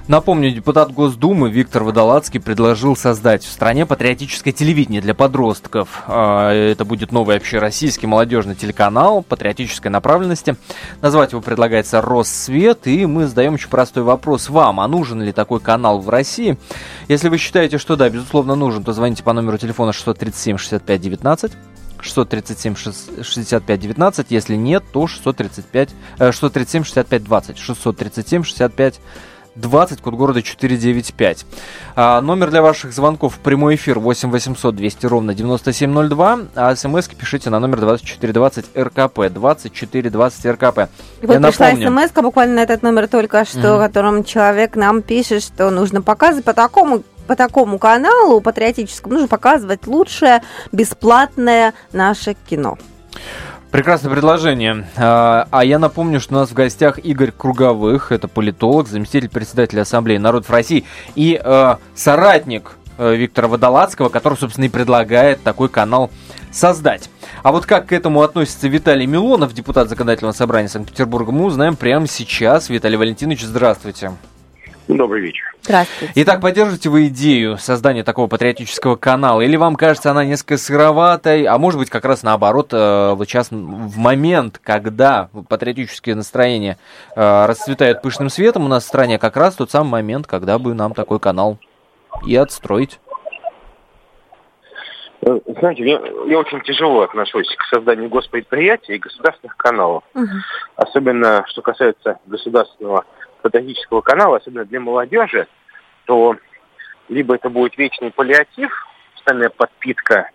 [0.08, 6.04] Напомню, депутат Госдумы Виктор Водолацкий предложил создать в стране патриотическое телевидение для подростков.
[6.08, 10.56] А, Это будет новый общероссийский молодежный телеканал патриотической направленности.
[11.02, 15.60] Назвать его предлагается «Россвет», и мы задаем очень простой вопрос вам, а нужен ли такой
[15.60, 16.58] канал в России?
[17.10, 21.52] Если вы считаете, что да, безусловно, нужен, то звоните по номеру телефона 637 65 19
[22.00, 22.76] 637
[23.24, 25.90] 65 19, если нет, то 635,
[26.20, 29.02] э, 637 65 20, 637 65 20,
[30.02, 31.46] код города 495.
[31.96, 37.08] А, номер для ваших звонков в прямой эфир 8 800 200 ровно 9702, а смс
[37.08, 40.80] пишите на номер 2420 РКП, 2420 РКП.
[41.22, 43.78] И Вот Я пришла смс буквально на этот номер только что, Мгм.
[43.78, 49.28] в котором человек нам пишет, что нужно показывать по такому по такому каналу патриотическому нужно
[49.28, 50.42] показывать лучшее
[50.72, 52.78] бесплатное наше кино.
[53.78, 54.88] Прекрасное предложение.
[54.98, 59.82] А а я напомню, что у нас в гостях Игорь Круговых, это политолог, заместитель председателя
[59.82, 66.10] Ассамблеи народов России и э, соратник э, Виктора Водолацкого, который, собственно, и предлагает такой канал
[66.52, 67.12] создать.
[67.44, 72.08] А вот как к этому относится Виталий Милонов, депутат Законодательного собрания Санкт-Петербурга, мы узнаем прямо
[72.08, 72.70] сейчас.
[72.70, 74.14] Виталий Валентинович, здравствуйте.
[74.88, 75.44] Добрый вечер.
[75.64, 76.14] Здравствуйте.
[76.16, 79.42] Итак, поддерживаете вы идею создания такого патриотического канала?
[79.42, 81.44] Или вам кажется она несколько сыроватой?
[81.44, 86.78] А может быть, как раз наоборот, э, вот сейчас в момент, когда патриотические настроения
[87.16, 90.74] э, расцветают пышным светом у нас в стране, как раз тот самый момент, когда бы
[90.74, 91.58] нам такой канал
[92.26, 93.00] и отстроить.
[95.22, 100.04] Э, Знаете, мне, я очень тяжело отношусь к созданию госпредприятий и государственных каналов.
[100.14, 100.44] Мгм.
[100.78, 103.04] Особенно, что касается государственного
[103.50, 105.48] патриотического канала, особенно для молодежи,
[106.06, 106.36] то
[107.10, 108.72] либо это будет вечный паллиатив,
[109.16, 110.30] постоянная подпитка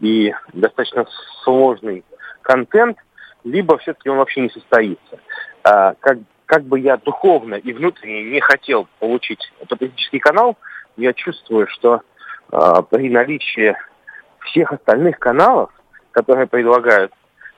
[0.00, 1.06] и достаточно
[1.42, 2.04] сложный
[2.42, 2.98] контент,
[3.44, 5.18] либо все-таки он вообще не состоится.
[5.64, 10.56] А, как, как бы я духовно и внутренне не хотел получить патриотический канал,
[10.96, 12.02] я чувствую, что
[12.50, 13.76] а, при наличии
[14.40, 15.70] всех остальных каналов,
[16.12, 17.12] которые предлагают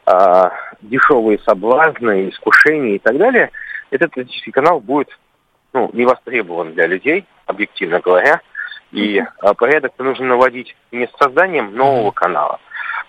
[0.07, 3.51] а, дешевые соблазны, искушения и так далее,
[3.91, 5.09] этот политический канал будет
[5.73, 8.41] ну, не востребован для людей, объективно говоря.
[8.93, 12.59] И а, порядок нужно наводить не с созданием нового канала,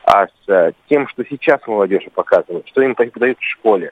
[0.03, 3.91] а с а, тем, что сейчас молодежи показывают, что им преподают в школе,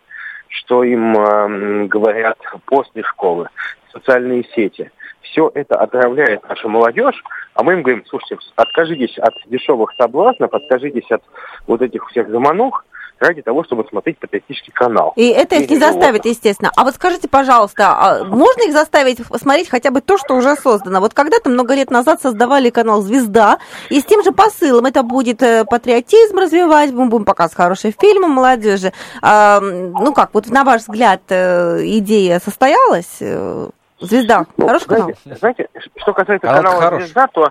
[0.50, 3.50] что им ам, говорят после школы,
[3.92, 4.92] социальные сети.
[5.22, 7.24] Все это отравляет нашу молодежь,
[7.56, 11.24] а мы им говорим, слушайте, откажитесь от дешевых соблазнов, откажитесь от
[11.66, 12.86] вот этих всех заманух
[13.20, 15.14] ради того, чтобы смотреть патриотический канал.
[15.16, 16.72] И это их не заставит, естественно.
[16.76, 21.00] А вот скажите, пожалуйста, а можно их заставить смотреть хотя бы то, что уже создано?
[21.00, 25.42] Вот когда-то много лет назад создавали канал «Звезда», и с тем же посылом это будет
[25.44, 28.94] э, патриотизм развивать, мы будем показывать хорошие фильмы молодежи.
[29.22, 33.18] А, ну как, вот на ваш взгляд, э, идея состоялась?
[33.20, 33.70] Э,
[34.02, 35.12] «Звезда» Ну, хороший канал?
[35.26, 37.04] знаете, знаете, что касается Канал канала хороший.
[37.06, 37.50] «Звезда», то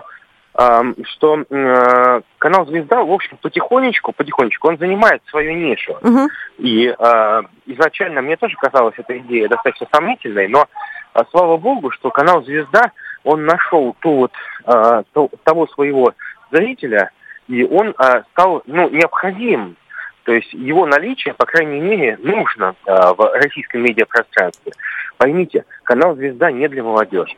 [1.05, 5.97] что э, канал «Звезда», в общем, потихонечку, потихонечку, он занимает свою нишу.
[6.01, 6.27] Мгм.
[6.57, 10.67] И э, изначально мне тоже казалась эта идея достаточно сомнительной, но
[11.13, 12.91] э, слава богу, что канал «Звезда»,
[13.23, 14.31] он нашел ту вот,
[14.65, 16.13] э, то- того своего
[16.51, 17.11] зрителя,
[17.47, 19.77] и он э, стал ну, необходим.
[20.23, 24.73] То есть его наличие, по крайней мере, нужно э, в российском медиапространстве.
[25.17, 27.35] Поймите, канал «Звезда» не для молодежи.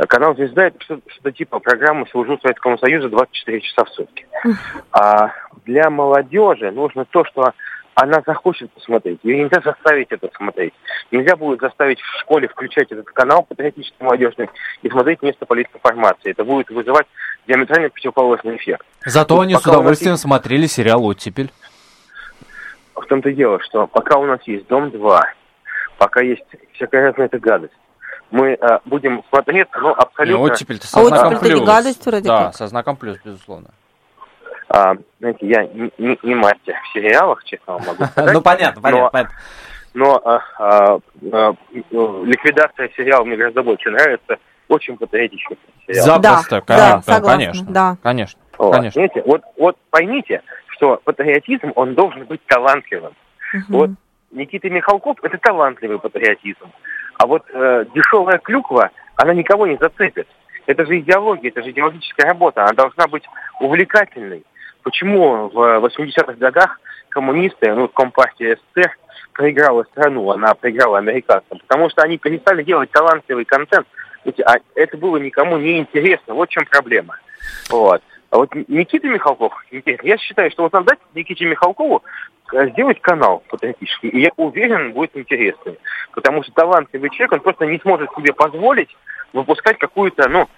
[0.00, 4.26] Э, Канал «Звезда»— это что- что-то типа программы «Служу Советскому Союзу 24 часа в сутки».
[4.92, 5.32] А
[5.66, 7.52] для молодежи нужно то, что
[7.94, 9.20] она захочет посмотреть.
[9.24, 10.72] Ее нельзя заставить это смотреть.
[11.10, 14.48] Нельзя будет заставить в школе включать этот канал патриотический молодежный
[14.80, 16.30] и смотреть вместо политинформации.
[16.30, 17.06] Это будет вызывать
[17.46, 18.86] диаметрально противоположный эффект.
[19.04, 21.50] Зато Вот они с нас удовольствием есть- смотрели сериал «Оттепель».
[22.94, 25.20] В том-то и дело, что пока у нас есть Дом-2,
[25.98, 27.74] пока есть всякая разная эта гадость,
[28.30, 30.44] мы э, будем смотреть, но Не, абсолютно...
[30.44, 31.66] «Оттепель»-то со А знаком «Оттепель»-то не плюс.
[31.68, 32.54] гадость вроде Да, как.
[32.56, 33.68] со знаком плюс, безусловно.
[34.68, 38.34] а, знаете, я не, не- не мастер в сериалах, честно вам могу сказать.
[38.34, 39.34] Ну, понятно, понятно, Но- понятно.
[39.92, 40.98] Но а, а,
[41.32, 41.54] а,
[41.90, 44.36] ликвидация сериала мне гораздо больше нравится.
[44.68, 46.04] Очень патриотичный сериал.
[46.22, 48.40] Запросто, да, конечно, конечно.
[48.56, 48.92] Конечно.
[48.92, 53.14] Понимаете, вот, вот поймите, что патриотизм, он должен быть талантливым.
[53.68, 53.90] Вот
[54.30, 56.70] Никита Михалков– это талантливый патриотизм.
[57.20, 60.26] А вот э, дешевая клюква, она никого не зацепит.
[60.64, 62.62] Это же идеология, это же идеологическая работа.
[62.62, 63.24] Она должна быть
[63.60, 64.42] увлекательной.
[64.82, 68.96] почему в 80-х годах коммунисты, ну, Компартия СССР,
[69.34, 73.86] проиграла страну, она проиграла американцам, потому что они перестали делать талантливый контент,
[74.46, 77.18] а это было никому не интересно, вот в чем проблема.
[77.68, 78.02] Вот.
[78.30, 82.02] А вот Никита Михалков, я считаю, что вот надо дать Никите Михалкову
[82.52, 85.78] э, сделать канал патриотический, и я уверен, будет интересный.
[86.12, 88.96] Потому что талантливый человек, он просто не сможет себе позволить
[89.32, 90.48] выпускать какую-то, ну,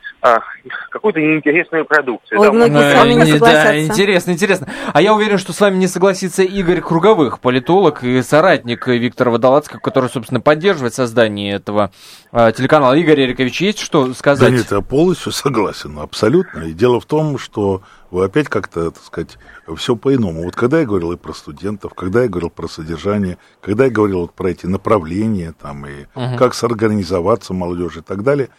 [0.91, 2.41] какую-то неинтересную продукцию.
[2.41, 3.73] Ой, многие с вами не согласятся.
[3.73, 4.69] Да, интересно, интересно.
[4.93, 9.81] А я уверен, что с вами не согласится Игорь Круговых, политолог и соратник Виктора Водолацкого,
[9.81, 11.91] который, собственно, поддерживает создание этого
[12.31, 12.95] э, телеканала.
[12.95, 14.49] Игорь Эрикович, есть что сказать?
[14.49, 16.61] Да нет, я полностью согласен, абсолютно.
[16.65, 19.39] И дело в том, что вы опять как-то, так сказать,
[19.77, 20.45] все по-иному.
[20.45, 24.21] Вот когда я говорил и про студентов, когда я говорил про содержание, когда я говорил
[24.21, 26.37] вот про эти направления, там, и угу.
[26.39, 28.49] как сорганизоваться молодежи и так далее–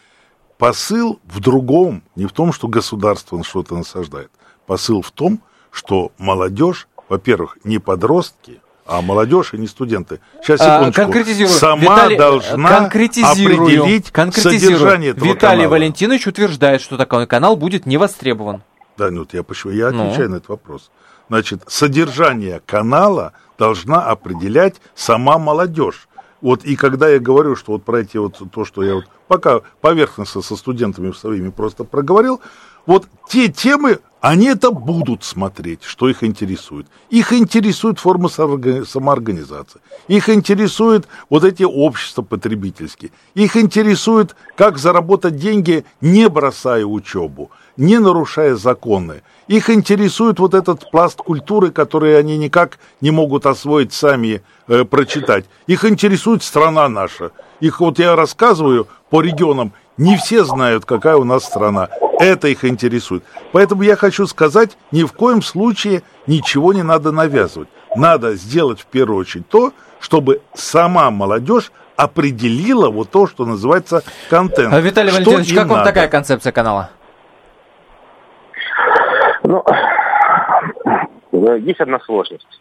[0.58, 4.30] посыл в другом, не в том, что государство что-то насаждает.
[4.66, 5.40] Посыл в том,
[5.70, 10.20] что молодежь, во-первых, не подростки, а молодежь и не студенты.
[10.42, 11.48] Сейчас, а, секундочку.
[11.48, 15.68] Сама Виталий, должна определить содержание этого Виталий канала.
[15.68, 18.62] Валентинович утверждает, что такой канал будет не востребован.
[18.96, 20.06] Да, ну я почему я ну.
[20.06, 20.34] отвечаю ну.
[20.34, 20.90] на этот вопрос.
[21.28, 26.08] Значит, содержание канала должна определять сама молодежь.
[26.44, 29.62] Вот и когда я говорю, что вот про эти вот то, что я вот пока
[29.80, 32.42] поверхностно со студентами своими просто проговорил,
[32.84, 36.86] вот те темы, они это будут смотреть, что их интересует.
[37.08, 39.80] Их интересует форма самоорганизации.
[40.06, 43.10] Их интересует вот эти общества потребительские.
[43.34, 49.22] Их интересует, как заработать деньги, не бросая учебу, не нарушая законы.
[49.46, 55.44] Их интересует вот этот пласт культуры, который они никак не могут освоить сами, э, прочитать.
[55.66, 57.30] Их интересует страна наша.
[57.60, 61.88] Их вот я рассказываю по регионам, не все знают, какая у нас страна.
[62.18, 63.22] Это их интересует.
[63.52, 67.68] Поэтому я хочу сказать, ни в коем случае ничего не надо навязывать.
[67.96, 74.72] Надо сделать в первую очередь то, чтобы сама молодежь определила вот то, что называется контент.
[74.72, 75.90] А, Виталий Валентинович, как вам надо.
[75.90, 76.90] такая концепция канала?
[79.44, 79.62] Ну,
[81.58, 82.60] есть одна сложность.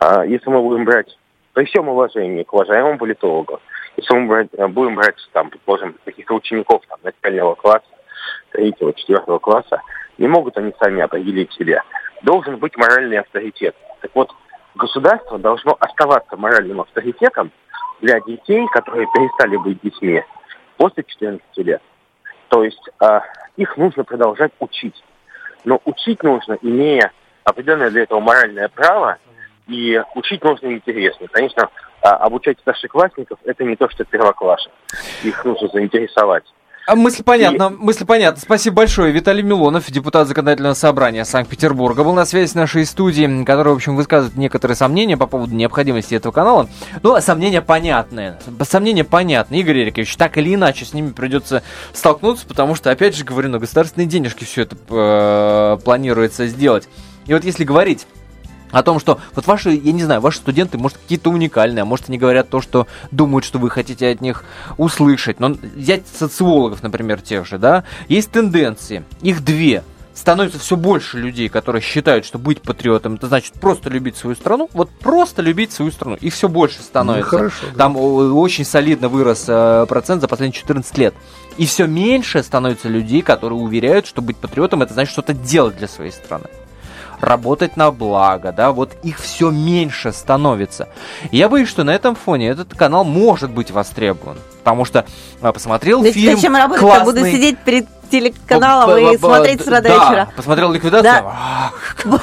[0.00, 1.18] А, если мы будем брать,
[1.52, 3.60] при всем уважении к уважаемому политологу,
[3.96, 7.84] если мы брать, будем брать, там, предположим, каких-то учеников там, начального класса,
[8.52, 9.82] третьего, четвертого класса,
[10.18, 11.82] не могут они сами определить себя.
[12.22, 13.74] Должен быть моральный авторитет.
[14.00, 14.30] Так вот,
[14.76, 17.50] государство должно оставаться моральным авторитетом
[18.00, 20.22] для детей, которые перестали быть детьми
[20.76, 21.82] после 14 лет.
[22.48, 23.20] То есть э,
[23.56, 25.02] их нужно продолжать учить.
[25.64, 27.12] Но учить нужно, имея
[27.44, 29.18] определенное для этого моральное право,
[29.66, 31.28] и учить нужно интересно.
[31.28, 31.68] Конечно,
[32.02, 34.72] а, обучать старшеклассников– это не то, что первоклашек.
[35.22, 36.44] Их нужно заинтересовать.
[36.86, 37.82] А мысль понятна, и...
[37.82, 38.40] мысль понятна.
[38.40, 39.12] Спасибо большое.
[39.12, 43.96] Виталий Милонов, депутат Законодательного собрания Санкт-Петербурга, был на связи с нашей студией, который, в общем,
[43.96, 46.68] высказывает некоторые сомнения по поводу необходимости этого канала.
[47.02, 48.38] Ну, сомнения понятные.
[48.62, 49.56] Сомнения понятны.
[49.56, 51.62] Игорь Эрикович, так или иначе с ними придется
[51.92, 56.88] столкнуться, потому что, опять же говорю, на государственные денежки все это э, планируется сделать.
[57.26, 58.06] И вот если говорить
[58.72, 62.08] о том, что вот ваши, я не знаю, ваши студенты, может, какие-то уникальные, а может,
[62.08, 64.44] они говорят то, что думают, что вы хотите от них
[64.76, 65.40] услышать.
[65.40, 69.82] Но взять социологов, например, тех же, да, есть тенденции, их две.
[70.12, 74.68] Становится все больше людей, которые считают, что быть патриотом это значит просто любить свою страну.
[74.74, 76.16] Вот просто любить свою страну.
[76.20, 77.32] Их все больше становится.
[77.32, 77.78] Ну, хорошо, да.
[77.78, 81.14] Там очень солидно вырос э, процент за последние 14 лет.
[81.56, 85.88] И все меньше становится людей, которые уверяют, что быть патриотом это значит что-то делать для
[85.88, 86.48] своей страны
[87.20, 90.88] работать на благо, да, вот их все меньше становится.
[91.30, 95.04] И я боюсь, что на этом фоне этот канал может быть востребован, потому что
[95.40, 97.04] а, посмотрел да фильм Зачем работать, классный...
[97.04, 100.28] буду сидеть перед телеканалом и смотреть с утра до вечера.
[100.36, 101.02] Посмотрел ликвидацию?
[101.02, 101.72] Да.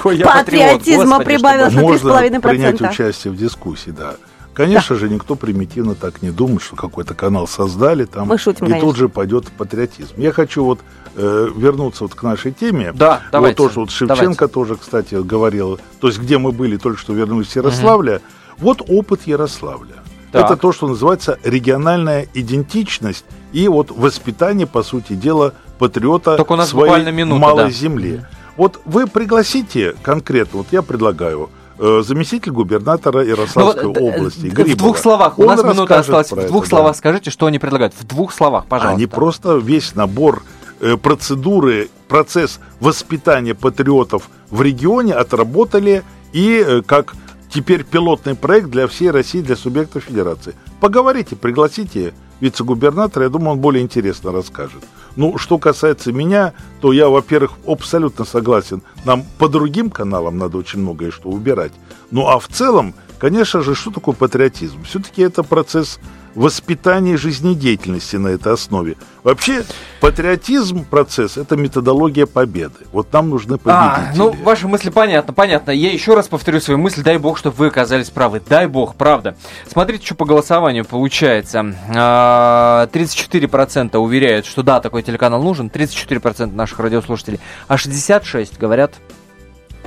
[0.04, 2.42] Патриотизма прибавилось на 3,5%.
[2.42, 4.16] принять участие в дискуссии, да.
[4.58, 5.02] Конечно да.
[5.02, 8.90] же, никто примитивно так не думает, что какой-то канал создали там, Мы шутим, и конечно.
[8.90, 10.16] тут же пойдет патриотизм.
[10.18, 10.80] Я хочу вот
[11.16, 12.92] э, вернуться вот к нашей теме.
[12.92, 13.62] Да, давайте.
[13.62, 14.48] Вот тоже вот Шевченко давайте.
[14.48, 18.16] тоже, кстати, говорил, то есть где мы были, только что вернулись из Ярославля.
[18.16, 18.22] Угу.
[18.58, 19.98] Вот опыт Ярославля.
[20.32, 20.46] Так.
[20.46, 26.56] Это то, что называется региональная идентичность и вот воспитание, по сути дела, патриота Только у
[26.56, 27.70] нас своей минута, малой да.
[27.70, 28.22] земли.
[28.56, 34.48] Вот вы пригласите конкретно, вот я предлагаю, заместитель губернатора Ярославской ну, области.
[34.48, 34.74] Грибова.
[34.74, 36.32] В двух словах, у нас минута осталась.
[36.32, 36.98] В двух это, словах да.
[36.98, 37.94] скажите, что они предлагают.
[37.94, 38.96] В двух словах, пожалуйста.
[38.96, 40.44] Они просто весь набор
[40.80, 46.04] э, процедуры, процесс воспитания патриотов в регионе отработали
[46.34, 47.16] и э, как
[47.50, 50.54] теперь пилотный проект для всей России, для субъектов федерации.
[50.80, 54.84] Поговорите, пригласите вице-губернатора, я думаю, он более интересно расскажет.
[55.18, 58.84] Ну, что касается меня, то я, во-первых, абсолютно согласен.
[59.04, 61.74] Нам по другим каналам надо очень многое что убирать.
[62.12, 64.84] Ну, а в целом, конечно же, что такое патриотизм?
[64.84, 66.00] Все-таки это процесс
[66.38, 68.96] воспитание жизнедеятельности на этой основе.
[69.24, 69.66] Вообще,
[70.00, 72.76] патриотизм процесс– это методология победы.
[72.92, 73.74] Вот нам нужны победители.
[73.74, 75.72] А, ну, ваши мысли понятно, понятно.
[75.72, 77.02] Я еще раз повторю свою мысль.
[77.02, 78.40] Дай бог, чтобы вы оказались правы.
[78.48, 79.36] Дай бог, правда.
[79.68, 81.74] Смотрите, что по голосованию получается.
[81.90, 85.72] 34% а, уверяют, что да, такой телеканал нужен.
[85.74, 87.40] 34% наших радиослушателей.
[87.68, 88.94] А 66% говорят,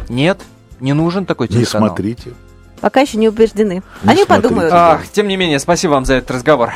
[0.09, 0.41] нет,
[0.81, 1.83] не нужен такой телеканал.
[1.83, 2.33] Не смотрите.
[2.81, 3.83] Пока еще не убеждены.
[4.03, 4.27] Не Они смотрите.
[4.27, 4.73] подумают.
[4.73, 6.73] Ах, тем не менее, спасибо вам за этот разговор.